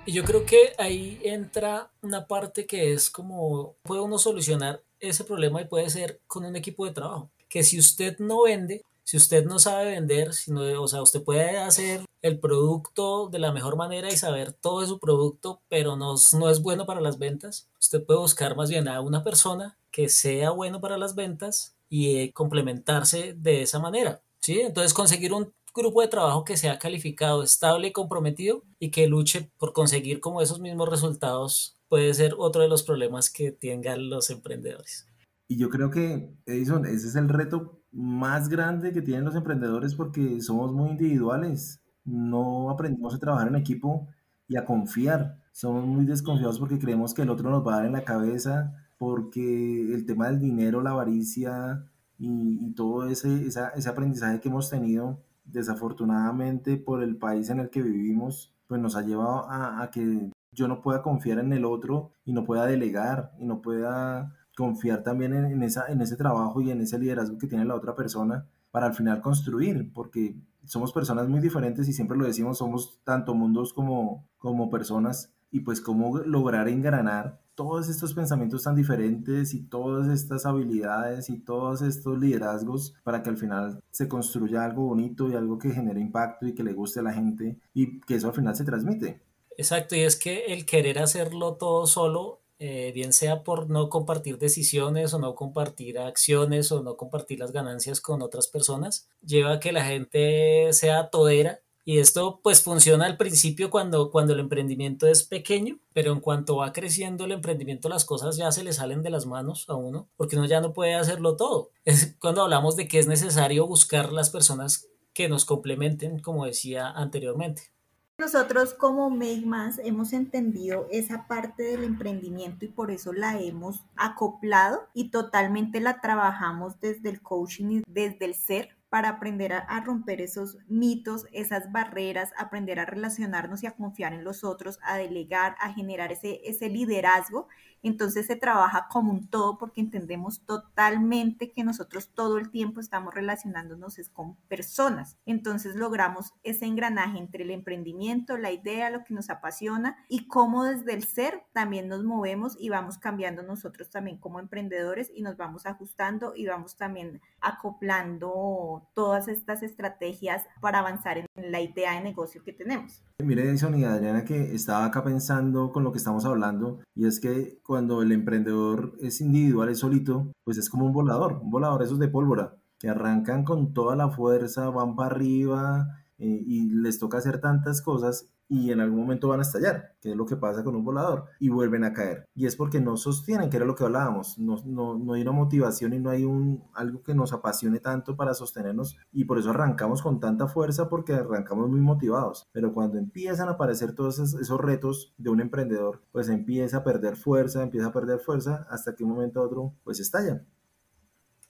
Y 0.08 0.14
yo 0.14 0.24
creo 0.24 0.46
que 0.46 0.74
ahí 0.78 1.20
entra 1.24 1.90
una 2.02 2.28
parte 2.28 2.68
que 2.68 2.94
es 2.94 3.10
como 3.10 3.76
puede 3.82 4.02
uno 4.02 4.20
solucionar 4.20 4.84
ese 5.00 5.24
problema 5.24 5.62
y 5.62 5.66
puede 5.66 5.90
ser 5.90 6.22
con 6.28 6.46
un 6.46 6.56
equipo 6.56 6.86
de 6.86 6.92
trabajo. 6.92 7.32
Que 7.50 7.64
si 7.64 7.80
usted 7.80 8.20
no 8.20 8.44
vende, 8.44 8.84
si 9.04 9.18
usted 9.18 9.46
no 9.46 9.58
sabe 9.60 9.92
vender, 9.92 10.34
si 10.34 10.52
o 10.52 10.88
sea, 10.88 11.02
usted 11.02 11.24
puede 11.24 11.58
hacer 11.58 12.06
el 12.22 12.40
producto 12.40 13.30
de 13.30 13.40
la 13.40 13.52
mejor 13.52 13.78
manera 13.78 14.12
y 14.12 14.18
saber 14.18 14.54
todo 14.54 14.82
de 14.82 14.88
su 14.88 15.00
producto, 15.00 15.62
pero 15.70 15.96
no, 15.96 16.16
no 16.34 16.50
es 16.50 16.62
bueno 16.62 16.86
para 16.86 17.02
las 17.02 17.20
ventas, 17.20 17.68
usted 17.80 18.04
puede 18.04 18.20
buscar 18.20 18.56
más 18.56 18.70
bien 18.70 18.88
a 18.88 19.02
una 19.02 19.24
persona 19.24 19.78
que 19.96 20.10
sea 20.10 20.50
bueno 20.50 20.82
para 20.82 20.98
las 20.98 21.16
ventas 21.16 21.78
y 21.88 22.18
eh, 22.18 22.34
complementarse 22.34 23.34
de 23.34 23.62
esa 23.62 23.80
manera. 23.80 24.22
¿sí? 24.42 24.60
Entonces 24.60 24.94
conseguir 24.94 25.32
un 25.32 25.54
grupo 25.74 26.02
de 26.02 26.10
trabajo 26.10 26.44
que 26.44 26.58
sea 26.58 26.78
calificado, 26.80 27.44
estable 27.44 27.88
y 27.88 27.92
comprometido 27.94 28.64
y 28.78 28.92
que 28.92 29.08
luche 29.08 29.50
por 29.58 29.72
conseguir 29.72 30.20
como 30.20 30.42
esos 30.42 30.60
mismos 30.60 30.90
resultados 30.90 31.78
puede 31.88 32.14
ser 32.14 32.36
otro 32.38 32.62
de 32.62 32.68
los 32.68 32.84
problemas 32.84 33.30
que 33.30 33.54
tengan 33.54 34.10
los 34.10 34.30
emprendedores. 34.30 35.08
Y 35.48 35.58
yo 35.58 35.70
creo 35.70 35.90
que, 35.92 36.30
Edison, 36.46 36.86
ese 36.86 37.08
es 37.08 37.16
el 37.16 37.30
reto 37.30 37.80
más 37.94 38.50
grande 38.50 38.92
que 38.92 39.02
tienen 39.02 39.24
los 39.24 39.36
emprendedores 39.36 39.96
porque 39.96 40.42
somos 40.42 40.74
muy 40.74 40.90
individuales 40.90 41.80
no 42.04 42.70
aprendimos 42.70 43.16
a 43.16 43.20
trabajar 43.20 43.48
en 43.48 43.56
equipo 43.56 44.08
y 44.48 44.58
a 44.58 44.66
confiar. 44.66 45.40
Somos 45.52 45.86
muy 45.86 46.06
desconfiados 46.06 46.60
porque 46.60 46.78
creemos 46.78 47.14
que 47.14 47.24
el 47.24 47.30
otro 47.30 47.50
nos 47.50 47.66
va 47.66 47.74
a 47.74 47.78
dar 47.78 47.86
en 47.86 47.94
la 47.94 48.04
cabeza, 48.04 48.74
porque 48.98 49.94
el 49.94 50.06
tema 50.06 50.28
del 50.28 50.40
dinero, 50.40 50.82
la 50.82 50.92
avaricia 50.92 51.86
y, 52.18 52.74
todo 52.74 53.08
ese, 53.08 53.48
ese 53.48 53.90
aprendizaje 53.90 54.40
que 54.40 54.50
hemos 54.50 54.70
tenido, 54.70 55.22
desafortunadamente 55.46 56.78
por 56.78 57.04
el 57.04 57.18
país 57.18 57.50
en 57.50 57.60
el 57.60 57.70
que 57.70 57.82
vivimos, 57.82 58.56
pues 58.68 58.82
nos 58.82 58.96
ha 58.96 59.02
llevado 59.02 59.46
a, 59.50 59.90
que 59.92 60.32
yo 60.52 60.68
no 60.68 60.82
pueda 60.82 61.02
confiar 61.02 61.40
en 61.40 61.54
el 61.54 61.66
otro 61.66 62.12
y 62.24 62.34
no 62.34 62.46
pueda 62.46 62.66
delegar 62.66 63.34
y 63.40 63.46
no 63.46 63.62
pueda 63.62 64.36
confiar 64.56 65.04
también 65.04 65.34
en, 65.34 65.64
esa, 65.64 65.88
en 65.88 66.02
ese 66.02 66.16
trabajo 66.16 66.62
y 66.62 66.72
en 66.72 66.82
ese 66.82 66.98
liderazgo 66.98 67.38
que 67.38 67.48
tiene 67.48 67.66
la 67.66 67.76
otra 67.76 67.96
persona 67.96 68.48
para 68.72 68.88
al 68.88 68.94
final 68.94 69.22
construir, 69.22 69.92
porque 69.94 70.36
somos 70.66 70.92
personas 70.92 71.28
muy 71.28 71.40
diferentes 71.42 71.88
y 71.88 71.94
siempre 71.94 72.18
lo 72.18 72.26
decimos, 72.26 72.58
somos 72.58 73.00
tanto 73.04 73.36
mundos 73.36 73.74
como, 73.74 74.28
como 74.38 74.70
personas 74.70 75.34
y 75.52 75.62
pues 75.62 75.82
cómo 75.82 76.18
lograr 76.20 76.68
engranar 76.68 77.40
todos 77.56 77.90
estos 77.90 78.14
pensamientos 78.14 78.64
tan 78.64 78.76
diferentes 78.76 79.54
y 79.54 79.64
todas 79.64 80.08
estas 80.10 80.46
habilidades 80.46 81.30
y 81.30 81.40
todos 81.40 81.82
estos 81.82 82.20
liderazgos 82.20 82.94
para 83.04 83.24
que 83.24 83.30
al 83.30 83.38
final 83.38 83.82
se 83.92 84.08
construya 84.08 84.64
algo 84.64 84.84
bonito 84.84 85.30
y 85.30 85.36
algo 85.36 85.58
que 85.58 85.72
genere 85.72 86.02
impacto 86.02 86.46
y 86.46 86.54
que 86.54 86.64
le 86.64 86.74
guste 86.74 87.00
a 87.00 87.04
la 87.04 87.14
gente 87.14 87.58
y 87.74 88.02
que 88.02 88.16
eso 88.16 88.28
al 88.28 88.34
final 88.34 88.56
se 88.56 88.66
transmite. 88.66 89.22
Exacto, 89.58 89.96
y 89.96 90.02
es 90.02 90.18
que 90.18 90.46
el 90.48 90.66
querer 90.66 91.00
hacerlo 91.00 91.56
todo 91.56 91.88
solo 91.88 92.42
eh, 92.58 92.92
bien 92.94 93.12
sea 93.12 93.44
por 93.44 93.70
no 93.70 93.90
compartir 93.90 94.38
decisiones 94.38 95.14
o 95.14 95.20
no 95.20 95.36
compartir 95.36 96.00
acciones 96.00 96.72
o 96.72 96.82
no 96.82 96.96
compartir 96.96 97.40
las 97.40 97.52
ganancias 97.52 98.00
con 98.00 98.22
otras 98.22 98.48
personas, 98.48 99.10
lleva 99.26 99.54
a 99.54 99.60
que 99.60 99.74
la 99.74 99.84
gente 99.84 100.72
sea 100.72 101.10
todera 101.10 101.60
y 101.88 102.00
esto 102.00 102.40
pues 102.42 102.64
funciona 102.64 103.06
al 103.06 103.16
principio 103.16 103.70
cuando, 103.70 104.10
cuando 104.10 104.34
el 104.34 104.40
emprendimiento 104.40 105.06
es 105.06 105.24
pequeño, 105.24 105.78
pero 105.94 106.12
en 106.12 106.20
cuanto 106.20 106.58
va 106.58 106.74
creciendo 106.74 107.26
el 107.26 107.32
emprendimiento 107.32 107.90
las 107.90 108.06
cosas 108.06 108.38
ya 108.38 108.52
se 108.52 108.64
le 108.64 108.74
salen 108.74 109.04
de 109.04 109.12
las 109.12 109.28
manos 109.28 109.66
a 109.70 109.76
uno 109.76 110.10
porque 110.18 110.36
uno 110.36 110.48
ya 110.48 110.62
no 110.62 110.74
puede 110.74 110.96
hacerlo 110.96 111.38
todo. 111.38 111.70
Es 111.86 112.16
cuando 112.20 112.42
hablamos 112.42 112.76
de 112.76 112.88
que 112.88 112.98
es 112.98 113.06
necesario 113.06 113.68
buscar 113.68 114.12
las 114.12 114.32
personas 114.32 114.88
que 115.14 115.30
nos 115.30 115.46
complementen, 115.46 116.20
como 116.20 116.46
decía 116.46 116.90
anteriormente. 116.90 117.76
Nosotros 118.18 118.74
como 118.74 119.10
Makemas 119.10 119.78
hemos 119.78 120.14
entendido 120.14 120.88
esa 120.90 121.28
parte 121.28 121.64
del 121.64 121.84
emprendimiento 121.84 122.66
y 122.66 122.70
por 122.70 122.90
eso 122.90 123.14
la 123.14 123.40
hemos 123.40 123.84
acoplado 123.98 124.88
y 124.94 125.12
totalmente 125.12 125.82
la 125.82 126.00
trabajamos 126.00 126.80
desde 126.80 127.10
el 127.10 127.22
coaching 127.22 127.66
y 127.66 127.84
desde 127.86 128.26
el 128.26 128.34
ser 128.34 128.75
para 128.90 129.10
aprender 129.10 129.52
a, 129.54 129.82
romper 129.82 130.22
esos 130.22 130.58
mitos, 130.68 131.26
esas 131.32 131.72
barreras, 131.72 132.32
aprender 132.38 132.80
a 132.80 132.86
relacionarnos 132.86 133.64
y 133.64 133.68
a 133.68 133.76
confiar 133.76 134.14
en 134.14 134.24
los 134.24 134.44
otros, 134.44 134.80
a 134.84 134.98
delegar, 134.98 135.56
a 135.60 135.74
generar 135.74 136.12
ese, 136.12 136.42
ese 136.46 136.70
liderazgo 136.70 137.48
entonces 137.88 138.26
se 138.26 138.36
trabaja 138.36 138.88
como 138.90 139.12
un 139.12 139.28
todo 139.28 139.58
porque 139.58 139.82
entendemos 139.82 140.42
totalmente 140.42 141.52
que 141.52 141.64
nosotros 141.64 142.10
todo 142.14 142.38
el 142.38 142.50
tiempo 142.50 142.80
estamos 142.80 143.14
relacionándonos 143.14 143.96
con 144.14 144.36
personas. 144.48 145.18
Entonces 145.26 145.76
logramos 145.76 146.34
ese 146.44 146.66
engranaje 146.66 147.18
entre 147.18 147.44
el 147.44 147.52
emprendimiento, 147.52 148.38
la 148.38 148.52
idea, 148.52 148.90
lo 148.90 149.04
que 149.04 149.14
nos 149.14 149.30
apasiona 149.30 149.98
y 150.10 150.28
cómo 150.28 150.64
desde 150.64 150.94
el 150.94 151.04
ser 151.04 151.44
también 151.54 151.88
nos 151.88 152.04
movemos 152.04 152.58
y 152.60 152.70
vamos 152.70 152.98
cambiando 152.98 153.44
nosotros 153.44 153.90
también 153.90 154.18
como 154.18 154.40
emprendedores 154.40 155.12
y 155.14 155.22
nos 155.22 155.38
vamos 155.38 155.66
ajustando 155.66 156.34
y 156.36 156.48
vamos 156.48 156.78
también 156.78 157.22
acoplando 157.42 158.90
todas 158.94 159.28
estas 159.28 159.64
estrategias 159.64 160.44
para 160.60 160.80
avanzar 160.80 161.20
en 161.20 161.52
la 161.52 161.62
idea 161.62 161.94
de 161.94 162.02
negocio 162.02 162.44
que 162.44 162.54
tenemos. 162.54 163.04
Mire, 163.24 163.44
Edison 163.44 163.78
y 163.80 163.86
Adriana, 163.86 164.26
que 164.26 164.54
estaba 164.54 164.86
acá 164.86 165.04
pensando 165.04 165.72
con 165.72 165.84
lo 165.84 165.92
que 165.92 166.00
estamos 166.00 166.26
hablando, 166.26 166.82
y 166.96 167.08
es 167.08 167.20
que 167.20 167.60
cuando 167.76 168.02
el 168.02 168.14
emprendedor 168.14 168.94
es 169.02 169.20
individual, 169.20 169.68
es 169.68 169.80
solito, 169.80 170.32
pues 170.46 170.58
es 170.58 170.70
como 170.70 170.86
un 170.86 170.94
volador, 170.94 171.42
un 171.44 171.52
volador 171.52 171.84
esos 171.84 172.00
de 172.00 172.08
pólvora, 172.08 172.56
que 172.80 172.88
arrancan 172.88 173.44
con 173.44 173.74
toda 173.74 173.98
la 173.98 174.08
fuerza, 174.08 174.70
van 174.70 174.96
para 174.96 175.14
arriba, 175.14 176.05
eh, 176.18 176.44
y 176.46 176.70
les 176.70 177.00
toca 177.00 177.18
hacer 177.18 177.40
tantas 177.40 177.82
cosas 177.82 178.30
y 178.48 178.72
en 178.72 178.80
algún 178.80 179.00
momento 179.00 179.28
van 179.28 179.40
a 179.40 179.44
estallar, 179.44 179.96
que 180.00 180.12
es 180.12 180.16
lo 180.16 180.26
que 180.26 180.36
pasa 180.36 180.64
con 180.64 180.76
un 180.76 180.84
volador, 180.84 181.26
y 181.40 181.50
vuelven 181.50 181.84
a 181.84 181.94
caer. 181.94 182.26
Y 182.36 182.46
es 182.46 182.56
porque 182.56 182.80
no 182.80 182.98
sostienen, 182.98 183.50
que 183.50 183.58
era 183.58 183.66
lo 183.66 183.76
que 183.76 183.84
hablábamos, 183.84 184.38
no, 184.38 184.58
no, 184.66 184.98
no 184.98 185.14
hay 185.14 185.22
una 185.24 185.32
motivación 185.32 185.94
y 185.94 186.00
no 186.00 186.10
hay 186.10 186.26
un, 186.26 186.64
algo 186.74 187.02
que 187.02 187.16
nos 187.16 187.34
apasione 187.34 187.80
tanto 187.80 188.16
para 188.16 188.34
sostenernos, 188.34 188.98
y 189.12 189.26
por 189.26 189.40
eso 189.40 189.50
arrancamos 189.50 190.02
con 190.02 190.20
tanta 190.20 190.48
fuerza, 190.48 190.90
porque 190.90 191.14
arrancamos 191.14 191.70
muy 191.70 191.82
motivados. 191.82 192.48
Pero 192.52 192.74
cuando 192.74 192.98
empiezan 192.98 193.48
a 193.48 193.54
aparecer 193.54 193.94
todos 193.94 194.20
esos, 194.20 194.40
esos 194.40 194.62
retos 194.62 195.14
de 195.18 195.30
un 195.30 195.42
emprendedor, 195.42 196.04
pues 196.12 196.30
empieza 196.30 196.78
a 196.78 196.84
perder 196.84 197.16
fuerza, 197.16 197.64
empieza 197.64 197.88
a 197.88 197.94
perder 197.94 198.20
fuerza, 198.20 198.68
hasta 198.70 198.94
que 198.94 199.04
un 199.04 199.12
momento 199.12 199.40
a 199.40 199.44
otro, 199.44 199.74
pues 199.84 200.00
estallan. 200.00 200.46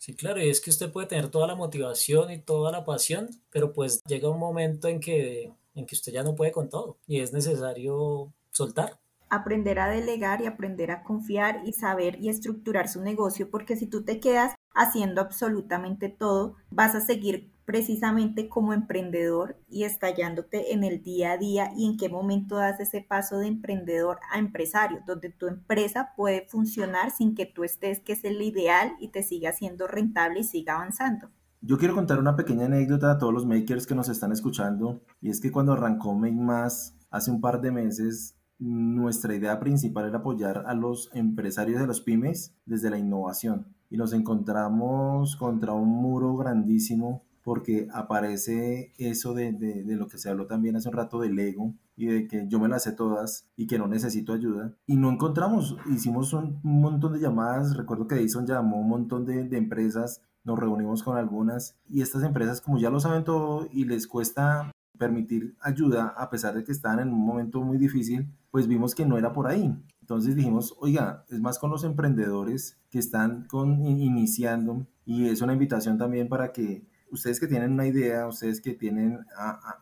Sí, 0.05 0.13
claro, 0.13 0.39
y 0.39 0.49
es 0.51 0.61
que 0.61 0.69
usted 0.69 0.91
puede 0.91 1.07
tener 1.07 1.29
toda 1.29 1.47
la 1.47 1.55
motivación 1.55 2.29
y 2.29 2.37
toda 2.37 2.71
la 2.71 2.85
pasión, 2.85 3.27
pero 3.49 3.73
pues 3.73 4.03
llega 4.03 4.29
un 4.29 4.37
momento 4.37 4.87
en 4.87 4.99
que 4.99 5.51
en 5.73 5.87
que 5.87 5.95
usted 5.95 6.11
ya 6.11 6.21
no 6.21 6.35
puede 6.35 6.51
con 6.51 6.69
todo 6.69 6.99
y 7.07 7.21
es 7.21 7.33
necesario 7.33 8.31
soltar. 8.51 8.99
Aprender 9.31 9.79
a 9.79 9.89
delegar 9.89 10.41
y 10.41 10.45
aprender 10.45 10.91
a 10.91 11.01
confiar 11.01 11.63
y 11.65 11.73
saber 11.73 12.21
y 12.21 12.29
estructurar 12.29 12.87
su 12.87 13.01
negocio, 13.01 13.49
porque 13.49 13.75
si 13.77 13.87
tú 13.87 14.03
te 14.03 14.19
quedas 14.19 14.53
haciendo 14.75 15.21
absolutamente 15.21 16.09
todo, 16.09 16.55
vas 16.69 16.93
a 16.93 17.01
seguir 17.01 17.49
precisamente 17.65 18.47
como 18.47 18.73
emprendedor 18.73 19.57
y 19.67 19.83
estallándote 19.83 20.73
en 20.73 20.83
el 20.83 21.01
día 21.03 21.33
a 21.33 21.37
día 21.37 21.71
y 21.75 21.87
en 21.87 21.97
qué 21.97 22.09
momento 22.09 22.55
das 22.55 22.79
ese 22.79 23.01
paso 23.01 23.39
de 23.39 23.47
emprendedor 23.47 24.19
a 24.31 24.39
empresario, 24.39 25.01
donde 25.05 25.31
tu 25.31 25.47
empresa 25.47 26.13
puede 26.15 26.47
funcionar 26.47 27.11
sin 27.11 27.35
que 27.35 27.45
tú 27.45 27.63
estés, 27.63 27.99
que 27.99 28.13
es 28.13 28.23
el 28.23 28.41
ideal 28.41 28.93
y 28.99 29.09
te 29.09 29.23
siga 29.23 29.51
siendo 29.51 29.87
rentable 29.87 30.41
y 30.41 30.43
siga 30.43 30.75
avanzando. 30.75 31.29
Yo 31.61 31.79
quiero 31.79 31.95
contar 31.95 32.19
una 32.19 32.35
pequeña 32.35 32.65
anécdota 32.65 33.11
a 33.11 33.17
todos 33.17 33.33
los 33.33 33.47
makers 33.47 33.87
que 33.87 33.95
nos 33.95 34.07
están 34.07 34.31
escuchando 34.31 35.01
y 35.19 35.29
es 35.31 35.41
que 35.41 35.51
cuando 35.51 35.73
arrancó 35.73 36.13
Make 36.13 36.35
Más 36.35 36.95
hace 37.09 37.31
un 37.31 37.41
par 37.41 37.59
de 37.61 37.71
meses, 37.71 38.37
nuestra 38.59 39.35
idea 39.35 39.59
principal 39.59 40.07
era 40.07 40.19
apoyar 40.19 40.63
a 40.67 40.75
los 40.75 41.09
empresarios 41.13 41.79
de 41.79 41.87
los 41.87 42.01
pymes 42.01 42.55
desde 42.65 42.91
la 42.91 42.99
innovación 42.99 43.75
y 43.89 43.97
nos 43.97 44.13
encontramos 44.13 45.35
contra 45.35 45.73
un 45.73 45.89
muro 45.89 46.35
grandísimo 46.35 47.24
porque 47.45 47.87
aparece 47.93 48.91
eso 48.97 49.35
de, 49.35 49.53
de, 49.53 49.95
lo 49.95 50.07
que 50.07 50.17
se 50.17 50.31
habló 50.31 50.47
también 50.47 50.75
hace 50.75 50.89
un 50.89 50.95
rato 50.95 51.19
del 51.19 51.37
ego 51.37 51.75
y 51.95 52.07
de 52.07 52.27
que 52.27 52.47
yo 52.47 52.59
me 52.59 52.67
las 52.67 52.83
sé 52.83 52.91
todas 52.91 53.47
y 53.55 53.67
que 53.67 53.77
no 53.77 53.87
necesito 53.87 54.33
ayuda. 54.33 54.73
Y 54.87 54.97
no 54.97 55.11
encontramos, 55.11 55.77
hicimos 55.87 56.33
un, 56.33 56.59
montón 56.63 57.13
de 57.13 57.19
llamadas, 57.19 57.77
recuerdo 57.77 58.07
que 58.07 58.15
Edison 58.15 58.47
llamó 58.47 58.81
un 58.81 58.89
montón 58.89 59.25
de, 59.25 59.43
de 59.43 59.57
empresas 59.57 60.23
nos 60.43 60.57
reunimos 60.57 61.03
con 61.03 61.17
algunas 61.17 61.77
y 61.87 62.01
estas 62.01 62.23
empresas 62.23 62.61
como 62.61 62.79
ya 62.79 62.89
lo 62.89 62.99
saben 62.99 63.23
todo 63.23 63.67
y 63.71 63.85
les 63.85 64.07
cuesta 64.07 64.71
permitir 64.97 65.55
ayuda 65.61 66.15
a 66.17 66.31
pesar 66.31 66.55
de 66.55 66.63
que 66.63 66.71
están 66.71 66.99
en 66.99 67.09
un 67.09 67.23
momento 67.23 67.61
muy 67.61 67.77
difícil, 67.77 68.27
pues 68.49 68.67
vimos 68.67 68.95
que 68.95 69.05
no 69.05 69.19
era 69.19 69.33
por 69.33 69.45
ahí. 69.45 69.71
Entonces 70.01 70.35
dijimos, 70.35 70.75
oiga, 70.79 71.25
es 71.29 71.41
más 71.41 71.59
con 71.59 71.69
los 71.69 71.83
emprendedores 71.83 72.79
que 72.89 72.99
están 72.99 73.45
con, 73.47 73.85
iniciando 73.85 74.87
y 75.05 75.27
es 75.27 75.41
una 75.41 75.53
invitación 75.53 75.99
también 75.99 76.27
para 76.27 76.51
que 76.51 76.87
ustedes 77.11 77.39
que 77.39 77.47
tienen 77.47 77.73
una 77.73 77.87
idea, 77.87 78.27
ustedes 78.27 78.61
que 78.61 78.73
tienen 78.73 79.25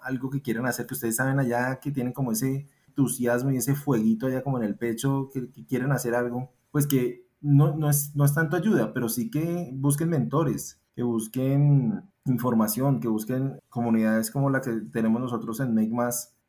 algo 0.02 0.30
que 0.30 0.42
quieren 0.42 0.66
hacer, 0.66 0.86
que 0.86 0.94
ustedes 0.94 1.16
saben 1.16 1.40
allá, 1.40 1.80
que 1.80 1.92
tienen 1.92 2.14
como 2.14 2.32
ese 2.32 2.68
entusiasmo 2.88 3.52
y 3.52 3.58
ese 3.58 3.76
fueguito 3.76 4.28
allá 4.28 4.44
como 4.44 4.58
en 4.58 4.64
el 4.64 4.78
pecho, 4.78 5.30
que 5.34 5.50
quieren 5.66 5.92
hacer 5.92 6.16
algo, 6.16 6.52
pues 6.72 6.88
que 6.88 7.28
no, 7.42 7.76
no, 7.76 7.90
es, 7.90 8.16
no 8.16 8.26
es 8.26 8.34
tanto 8.34 8.56
ayuda, 8.56 8.94
pero 8.94 9.10
sí 9.10 9.30
que 9.30 9.72
busquen 9.74 10.10
mentores, 10.10 10.82
que 10.96 11.04
busquen 11.04 12.04
información, 12.26 13.00
que 13.00 13.08
busquen 13.08 13.60
comunidades 13.70 14.32
como 14.32 14.50
la 14.50 14.62
que 14.62 14.72
tenemos 14.92 15.22
nosotros 15.22 15.60
en 15.60 15.74
Make 15.74 15.90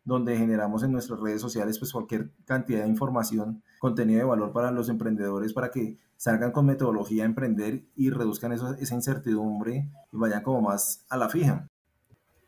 donde 0.05 0.37
generamos 0.37 0.83
en 0.83 0.93
nuestras 0.93 1.21
redes 1.21 1.41
sociales 1.41 1.79
pues 1.79 1.93
cualquier 1.93 2.31
cantidad 2.45 2.83
de 2.83 2.89
información, 2.89 3.63
contenido 3.79 4.21
de 4.21 4.27
valor 4.27 4.53
para 4.53 4.71
los 4.71 4.89
emprendedores 4.89 5.53
para 5.53 5.71
que 5.71 5.99
salgan 6.17 6.53
con 6.53 6.67
metodología 6.67 7.25
a 7.25 7.27
emprender 7.27 7.85
y 7.97 8.11
reduzcan 8.11 8.53
esa 8.53 8.95
incertidumbre 8.95 9.91
y 10.13 10.17
vayan 10.17 10.43
como 10.43 10.63
más 10.63 11.05
a 11.09 11.17
la 11.17 11.29
fija. 11.29 11.69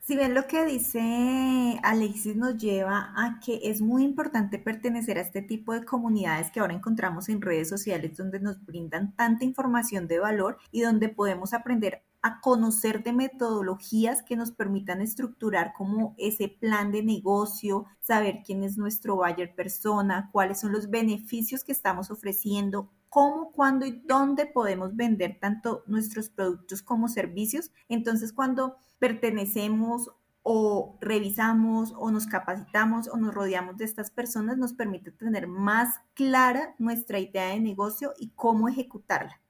Si 0.06 0.14
bien 0.14 0.34
lo 0.34 0.46
que 0.46 0.64
dice 0.64 1.80
Alexis 1.82 2.36
nos 2.36 2.56
lleva 2.58 3.12
a 3.16 3.40
que 3.44 3.58
es 3.64 3.80
muy 3.80 4.04
importante 4.04 4.56
pertenecer 4.60 5.18
a 5.18 5.22
este 5.22 5.42
tipo 5.42 5.72
de 5.72 5.84
comunidades 5.84 6.52
que 6.52 6.60
ahora 6.60 6.74
encontramos 6.74 7.28
en 7.28 7.42
redes 7.42 7.68
sociales 7.68 8.16
donde 8.16 8.38
nos 8.38 8.64
brindan 8.64 9.16
tanta 9.16 9.44
información 9.44 10.06
de 10.06 10.20
valor 10.20 10.58
y 10.70 10.82
donde 10.82 11.08
podemos 11.08 11.52
aprender 11.54 12.04
a 12.26 12.40
conocer 12.40 13.04
de 13.04 13.12
metodologías 13.12 14.20
que 14.24 14.34
nos 14.34 14.50
permitan 14.50 15.00
estructurar 15.00 15.72
como 15.72 16.16
ese 16.18 16.48
plan 16.48 16.90
de 16.90 17.04
negocio, 17.04 17.86
saber 18.00 18.42
quién 18.44 18.64
es 18.64 18.76
nuestro 18.76 19.14
buyer 19.14 19.54
persona, 19.54 20.28
cuáles 20.32 20.58
son 20.58 20.72
los 20.72 20.90
beneficios 20.90 21.62
que 21.62 21.70
estamos 21.70 22.10
ofreciendo, 22.10 22.90
cómo, 23.08 23.52
cuándo 23.52 23.86
y 23.86 24.02
dónde 24.04 24.46
podemos 24.46 24.96
vender 24.96 25.38
tanto 25.40 25.84
nuestros 25.86 26.28
productos 26.28 26.82
como 26.82 27.06
servicios. 27.06 27.70
Entonces, 27.88 28.32
cuando 28.32 28.74
pertenecemos 28.98 30.10
o 30.42 30.98
revisamos 31.00 31.94
o 31.96 32.10
nos 32.10 32.26
capacitamos 32.26 33.06
o 33.06 33.16
nos 33.18 33.32
rodeamos 33.32 33.76
de 33.76 33.84
estas 33.84 34.10
personas, 34.10 34.58
nos 34.58 34.72
permite 34.72 35.12
tener 35.12 35.46
más 35.46 35.94
clara 36.14 36.74
nuestra 36.80 37.20
idea 37.20 37.50
de 37.50 37.60
negocio 37.60 38.14
y 38.18 38.30
cómo 38.30 38.68
ejecutarla. 38.68 39.40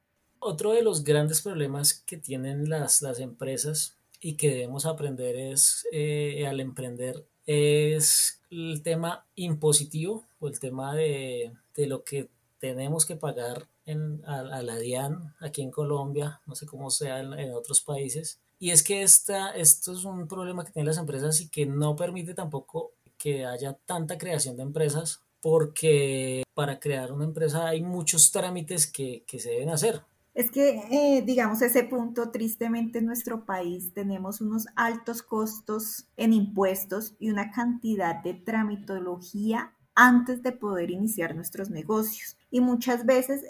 Otro 0.49 0.75
de 0.75 0.83
los 0.85 1.03
grandes 1.03 1.43
problemas 1.43 1.93
que 1.93 2.17
tienen 2.17 2.71
las, 2.71 3.03
las 3.03 3.19
empresas 3.19 3.97
y 4.21 4.37
que 4.37 4.49
debemos 4.49 4.87
aprender 4.87 5.35
es 5.35 5.85
eh, 5.91 6.47
al 6.47 6.61
emprender 6.61 7.27
es 7.47 8.41
el 8.49 8.81
tema 8.85 9.27
impositivo 9.35 10.25
o 10.39 10.47
el 10.47 10.61
tema 10.61 10.95
de, 10.95 11.53
de 11.75 11.87
lo 11.89 12.05
que 12.05 12.31
tenemos 12.61 13.07
que 13.07 13.17
pagar 13.17 13.69
en, 13.87 14.23
a, 14.25 14.63
la 14.63 14.77
DIAN 14.77 15.35
aquí 15.41 15.63
en 15.63 15.73
Colombia, 15.73 16.41
no 16.47 16.55
sé 16.55 16.65
cómo 16.65 16.91
sea 16.91 17.19
en 17.19 17.53
otros 17.53 17.81
países, 17.81 18.41
y 18.61 18.71
es 18.71 18.85
que 18.85 19.03
esta, 19.03 19.51
esto 19.51 19.95
es 19.95 20.05
un 20.05 20.29
problema 20.29 20.65
que 20.65 20.71
tienen 20.71 20.87
las 20.87 20.99
empresas 20.99 21.41
y 21.41 21.49
que 21.49 21.67
no 21.67 21.97
permite 21.97 22.35
tampoco 22.35 22.93
que 23.19 23.45
haya 23.45 23.73
tanta 23.85 24.17
creación 24.17 24.57
de 24.57 24.63
empresas 24.63 25.25
porque 25.41 26.45
para 26.55 26.79
crear 26.79 27.11
una 27.11 27.25
empresa 27.25 27.67
hay 27.67 27.83
muchos 27.83 28.31
trámites 28.31 28.87
que, 28.87 29.25
que 29.27 29.41
se 29.41 29.51
deben 29.51 29.71
hacer. 29.71 30.03
Es 30.37 30.51
que, 30.51 30.83
eh, 30.91 31.23
digamos, 31.23 31.63
ese 31.63 31.83
punto, 31.83 32.31
tristemente 32.31 32.99
en 32.99 33.07
nuestro 33.07 33.47
país 33.47 33.95
tenemos 33.95 34.43
unos 34.43 34.67
altos 34.77 35.23
costos 35.23 36.11
en 36.19 36.35
impuestos 36.35 37.15
y 37.19 37.31
una 37.31 37.51
cantidad 37.51 38.23
de 38.23 38.35
tramitología 38.35 39.73
antes 39.97 40.43
de 40.43 40.53
poder 40.53 40.91
iniciar 40.91 41.35
nuestros 41.35 41.71
negocios. 41.71 42.37
Y 42.51 42.61
muchas 42.61 43.05
veces 43.05 43.43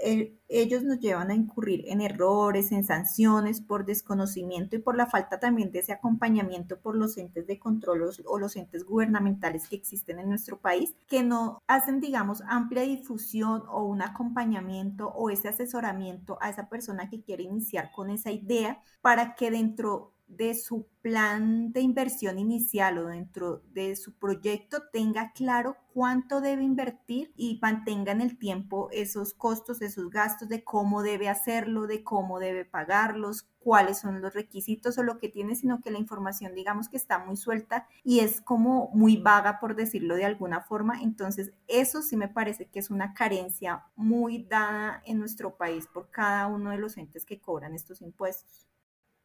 ellos 0.48 0.82
nos 0.82 1.00
llevan 1.00 1.30
a 1.30 1.35
incurrir 1.35 1.85
en 1.88 2.00
errores, 2.00 2.72
en 2.72 2.85
sanciones 2.85 3.61
por 3.61 3.85
desconocimiento 3.85 4.76
y 4.76 4.78
por 4.78 4.96
la 4.96 5.06
falta 5.06 5.38
también 5.38 5.70
de 5.70 5.80
ese 5.80 5.92
acompañamiento 5.92 6.78
por 6.78 6.96
los 6.96 7.18
entes 7.18 7.46
de 7.46 7.59
control 7.59 8.09
o 8.24 8.38
los 8.38 8.56
entes 8.56 8.85
gubernamentales 8.85 9.68
que 9.68 9.76
existen 9.76 10.18
en 10.18 10.28
nuestro 10.28 10.59
país, 10.59 10.94
que 11.09 11.22
no 11.22 11.62
hacen, 11.66 12.00
digamos, 12.00 12.42
amplia 12.48 12.82
difusión 12.82 13.64
o 13.68 13.85
un 13.85 14.00
acompañamiento 14.00 15.09
o 15.09 15.30
ese 15.30 15.48
asesoramiento 15.48 16.38
a 16.40 16.48
esa 16.48 16.68
persona 16.68 17.11
que 17.11 17.20
quiere 17.20 17.42
iniciar 17.42 17.90
con 17.92 18.09
esa 18.09 18.30
idea 18.30 18.80
para 19.02 19.35
que 19.35 19.50
dentro 19.50 20.15
de 20.28 20.54
su 20.54 20.88
plan 21.02 21.72
de 21.72 21.80
inversión 21.80 22.38
inicial 22.38 22.98
o 22.98 23.06
dentro 23.06 23.62
de 23.72 23.94
su 23.96 24.14
proyecto 24.14 24.82
tenga 24.92 25.32
claro 25.32 25.76
cuánto 25.92 26.40
debe 26.40 26.62
invertir 26.62 27.32
y 27.36 27.58
mantenga 27.62 28.12
en 28.12 28.20
el 28.20 28.36
tiempo 28.36 28.88
esos 28.92 29.32
costos, 29.34 29.82
esos 29.82 30.10
gastos 30.10 30.48
de 30.48 30.64
cómo 30.64 31.02
debe 31.02 31.28
hacerlo, 31.28 31.86
de 31.86 32.02
cómo 32.02 32.40
debe 32.40 32.64
pagarlos, 32.64 33.48
cuáles 33.60 33.98
son 33.98 34.20
los 34.20 34.34
requisitos 34.34 34.98
o 34.98 35.02
lo 35.02 35.18
que 35.18 35.28
tiene, 35.28 35.54
sino 35.54 35.80
que 35.80 35.90
la 35.90 35.98
información 35.98 36.54
digamos 36.54 36.88
que 36.88 36.96
está 36.96 37.18
muy 37.18 37.36
suelta 37.36 37.86
y 38.02 38.20
es 38.20 38.40
como 38.40 38.90
muy 38.92 39.16
vaga 39.16 39.58
por 39.60 39.76
decirlo 39.76 40.16
de 40.16 40.24
alguna 40.24 40.60
forma. 40.60 41.02
Entonces 41.02 41.52
eso 41.68 42.02
sí 42.02 42.16
me 42.16 42.28
parece 42.28 42.66
que 42.66 42.80
es 42.80 42.90
una 42.90 43.14
carencia 43.14 43.84
muy 43.94 44.44
dada 44.44 45.02
en 45.06 45.18
nuestro 45.18 45.56
país 45.56 45.86
por 45.86 46.10
cada 46.10 46.46
uno 46.48 46.70
de 46.70 46.78
los 46.78 46.96
entes 46.96 47.24
que 47.24 47.40
cobran 47.40 47.74
estos 47.74 48.02
impuestos. 48.02 48.66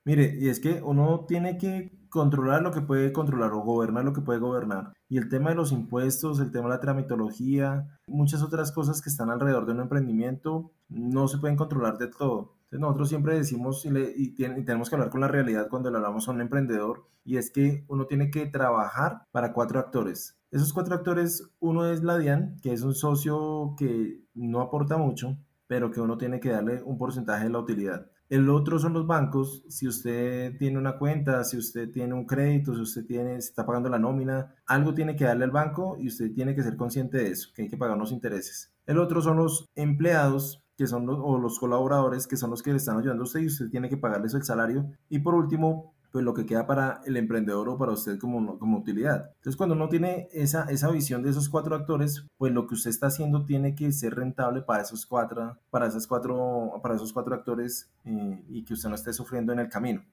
Mire, 0.03 0.35
y 0.39 0.49
es 0.49 0.59
que 0.59 0.81
uno 0.81 1.25
tiene 1.27 1.57
que 1.57 2.01
controlar 2.09 2.61
lo 2.61 2.71
que 2.71 2.81
puede 2.81 3.13
controlar 3.13 3.53
o 3.53 3.61
gobernar 3.61 4.03
lo 4.03 4.13
que 4.13 4.21
puede 4.21 4.39
gobernar. 4.39 4.93
Y 5.07 5.17
el 5.17 5.29
tema 5.29 5.49
de 5.49 5.55
los 5.55 5.71
impuestos, 5.71 6.39
el 6.39 6.51
tema 6.51 6.65
de 6.65 6.75
la 6.75 6.79
tramitología, 6.79 7.87
muchas 8.07 8.41
otras 8.41 8.71
cosas 8.71 9.01
que 9.01 9.09
están 9.09 9.29
alrededor 9.29 9.65
de 9.65 9.73
un 9.73 9.81
emprendimiento, 9.81 10.71
no 10.89 11.27
se 11.27 11.37
pueden 11.37 11.55
controlar 11.55 11.97
de 11.97 12.07
todo. 12.07 12.55
Entonces 12.65 12.79
nosotros 12.79 13.09
siempre 13.09 13.35
decimos 13.35 13.85
y, 13.85 14.35
tenemos 14.35 14.89
que 14.89 14.95
hablar 14.95 15.09
con 15.09 15.21
la 15.21 15.27
realidad 15.27 15.67
cuando 15.69 15.91
le 15.91 15.97
hablamos 15.97 16.27
a 16.27 16.31
un 16.31 16.41
emprendedor, 16.41 17.05
y 17.23 17.37
es 17.37 17.51
que 17.51 17.85
uno 17.87 18.07
tiene 18.07 18.31
que 18.31 18.45
trabajar 18.45 19.27
para 19.31 19.53
cuatro 19.53 19.79
actores. 19.79 20.37
Esos 20.51 20.73
cuatro 20.73 20.95
actores, 20.95 21.49
uno 21.59 21.85
es 21.85 22.03
la 22.03 22.17
DIAN, 22.17 22.57
que 22.61 22.73
es 22.73 22.81
un 22.81 22.95
socio 22.95 23.75
que 23.77 24.21
no 24.33 24.61
aporta 24.61 24.97
mucho, 24.97 25.37
pero 25.71 25.89
que 25.89 26.01
uno 26.01 26.17
tiene 26.17 26.41
que 26.41 26.49
darle 26.49 26.84
un 26.84 26.97
porcentaje 26.97 27.45
de 27.45 27.49
la 27.49 27.60
utilidad. 27.60 28.12
El 28.27 28.49
otro 28.49 28.77
son 28.77 28.91
los 28.91 29.07
bancos. 29.07 29.63
Si 29.69 29.88
usted 29.88 30.57
tiene 30.57 30.77
una 30.77 30.97
cuenta, 30.97 31.45
si 31.45 31.55
usted 31.55 31.89
tiene 31.89 32.13
un 32.13 32.25
crédito, 32.25 32.75
si 32.75 32.81
usted 32.81 33.05
tiene, 33.05 33.38
está 33.38 33.65
pagando 33.65 33.88
la 33.88 33.97
nómina, 33.97 34.53
algo 34.65 34.93
tiene 34.93 35.15
que 35.15 35.23
darle 35.23 35.45
al 35.45 35.51
banco 35.51 35.95
y 35.97 36.10
usted 36.10 36.34
tiene 36.34 36.53
que 36.55 36.62
ser 36.62 36.75
consciente 36.75 37.19
de 37.19 37.29
eso, 37.29 37.51
que 37.55 37.62
hay 37.62 37.69
que 37.69 37.77
pagar 37.77 37.95
unos 37.95 38.12
intereses. 38.12 38.73
El 38.86 38.97
otro 38.97 39.21
son 39.21 39.38
los 39.38 39.69
empleados, 39.75 40.62
que 40.75 40.88
son 40.88 41.07
o 41.07 41.39
los 41.39 41.57
colaboradores, 41.57 42.27
que 42.27 42.36
son 42.36 42.49
los 42.49 42.62
que 42.62 42.71
le 42.71 42.77
están 42.77 42.97
ayudando 42.97 43.23
a 43.23 43.27
usted 43.27 43.39
y 43.39 43.45
usted 43.45 43.69
tiene 43.69 43.88
que 43.88 43.95
pagarles 43.95 44.34
el 44.34 44.43
salario. 44.43 44.91
Y 45.07 45.19
por 45.19 45.36
último, 45.36 45.95
pues 46.12 46.26
lo 46.26 46.34
que 46.34 46.45
queda 46.45 46.67
para 46.67 47.02
el 47.06 47.17
emprendedor 47.17 47.69
o 47.69 47.78
para 47.78 47.93
usted 47.93 48.19
como, 48.19 48.60
como 48.60 48.78
utilidad. 48.78 49.32
Entonces, 49.38 49.56
cuando 49.56 49.76
uno 49.76 49.89
tiene 49.89 50.28
esa, 50.34 50.65
esa 50.69 50.91
visión 50.91 51.24
de 51.24 51.30
esos 51.30 51.50
cuatro 51.50 51.76
actores, 51.76 52.26
pues 52.38 52.52
lo 52.52 52.67
que 52.67 52.76
usted 52.76 52.89
está 52.89 53.08
haciendo 53.08 53.45
tiene 53.45 53.76
que 53.76 53.91
ser 53.91 54.15
rentable 54.15 54.62
para 54.62 54.84
esos 54.84 55.06
cuatro, 55.06 55.58
para 55.69 55.88
esas 55.88 56.06
cuatro, 56.08 56.80
para 56.84 56.95
esos 56.95 57.13
cuatro 57.13 57.34
actores 57.34 57.89
eh, 58.06 58.43
y 58.50 58.63
que 58.63 58.74
usted 58.74 58.89
no 58.89 58.95
esté 58.95 59.13
sufriendo 59.13 59.54
en 59.54 59.60
el 59.60 59.69
camino. 59.69 60.04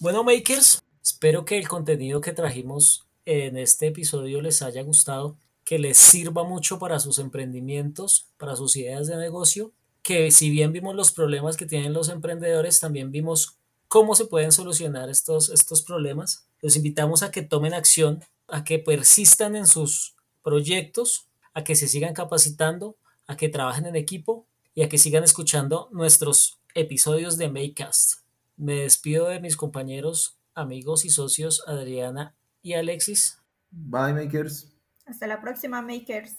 Bueno, 0.00 0.24
makers, 0.24 0.82
espero 1.02 1.44
que 1.44 1.58
el 1.58 1.68
contenido 1.68 2.20
que 2.20 2.32
trajimos 2.32 3.06
en 3.24 3.56
este 3.56 3.88
episodio 3.88 4.40
les 4.40 4.62
haya 4.62 4.82
gustado, 4.82 5.36
que 5.64 5.78
les 5.78 5.96
sirva 5.96 6.44
mucho 6.44 6.78
para 6.78 6.98
sus 6.98 7.18
emprendimientos, 7.18 8.28
para 8.36 8.56
sus 8.56 8.74
ideas 8.76 9.06
de 9.06 9.16
negocio, 9.16 9.72
que 10.02 10.30
si 10.32 10.50
bien 10.50 10.72
vimos 10.72 10.96
los 10.96 11.12
problemas 11.12 11.56
que 11.56 11.66
tienen 11.66 11.92
los 11.92 12.08
emprendedores, 12.08 12.80
también 12.80 13.12
vimos 13.12 13.58
cómo 13.92 14.14
se 14.14 14.24
pueden 14.24 14.52
solucionar 14.52 15.10
estos, 15.10 15.50
estos 15.50 15.82
problemas. 15.82 16.46
Los 16.62 16.76
invitamos 16.76 17.22
a 17.22 17.30
que 17.30 17.42
tomen 17.42 17.74
acción, 17.74 18.24
a 18.48 18.64
que 18.64 18.78
persistan 18.78 19.54
en 19.54 19.66
sus 19.66 20.16
proyectos, 20.42 21.28
a 21.52 21.62
que 21.62 21.74
se 21.74 21.88
sigan 21.88 22.14
capacitando, 22.14 22.96
a 23.26 23.36
que 23.36 23.50
trabajen 23.50 23.84
en 23.84 23.94
equipo 23.94 24.46
y 24.74 24.80
a 24.82 24.88
que 24.88 24.96
sigan 24.96 25.24
escuchando 25.24 25.90
nuestros 25.92 26.58
episodios 26.74 27.36
de 27.36 27.50
Makecast. 27.50 28.20
Me 28.56 28.76
despido 28.76 29.28
de 29.28 29.40
mis 29.40 29.58
compañeros, 29.58 30.38
amigos 30.54 31.04
y 31.04 31.10
socios 31.10 31.62
Adriana 31.66 32.34
y 32.62 32.72
Alexis. 32.72 33.42
Bye, 33.70 34.14
Makers. 34.14 34.72
Hasta 35.04 35.26
la 35.26 35.42
próxima, 35.42 35.82
Makers. 35.82 36.38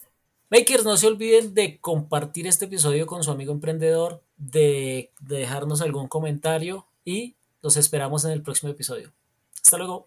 Makers, 0.50 0.86
no 0.86 0.98
se 0.98 1.06
olviden 1.06 1.54
de 1.54 1.80
compartir 1.80 2.48
este 2.48 2.66
episodio 2.66 3.06
con 3.06 3.22
su 3.22 3.30
amigo 3.30 3.54
emprendedor, 3.54 4.24
de, 4.38 5.12
de 5.20 5.38
dejarnos 5.38 5.84
algún 5.84 6.08
comentario 6.08 6.88
y 7.06 7.36
los 7.64 7.78
esperamos 7.78 8.26
en 8.26 8.32
el 8.32 8.44
próximo 8.44 8.72
episodio. 8.72 9.12
Hasta 9.64 9.78
luego. 9.78 10.06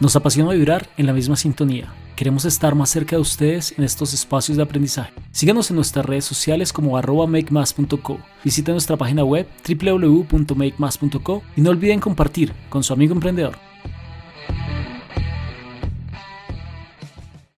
Nos 0.00 0.16
apasiona 0.16 0.52
vibrar 0.52 0.90
en 0.96 1.06
la 1.06 1.12
misma 1.12 1.36
sintonía. 1.36 1.94
Queremos 2.16 2.44
estar 2.44 2.74
más 2.74 2.90
cerca 2.90 3.16
de 3.16 3.22
ustedes 3.22 3.72
en 3.78 3.84
estos 3.84 4.12
espacios 4.12 4.56
de 4.56 4.62
aprendizaje. 4.64 5.14
Síganos 5.30 5.70
en 5.70 5.76
nuestras 5.76 6.04
redes 6.04 6.24
sociales 6.24 6.72
como 6.72 6.96
arroba 6.96 7.26
makemas.co. 7.26 8.18
Visiten 8.42 8.74
nuestra 8.74 8.96
página 8.96 9.24
web 9.24 9.46
www.makemas.co 9.66 11.42
y 11.56 11.60
no 11.60 11.70
olviden 11.70 12.00
compartir 12.00 12.52
con 12.68 12.82
su 12.84 12.92
amigo 12.92 13.14
emprendedor. 13.14 13.56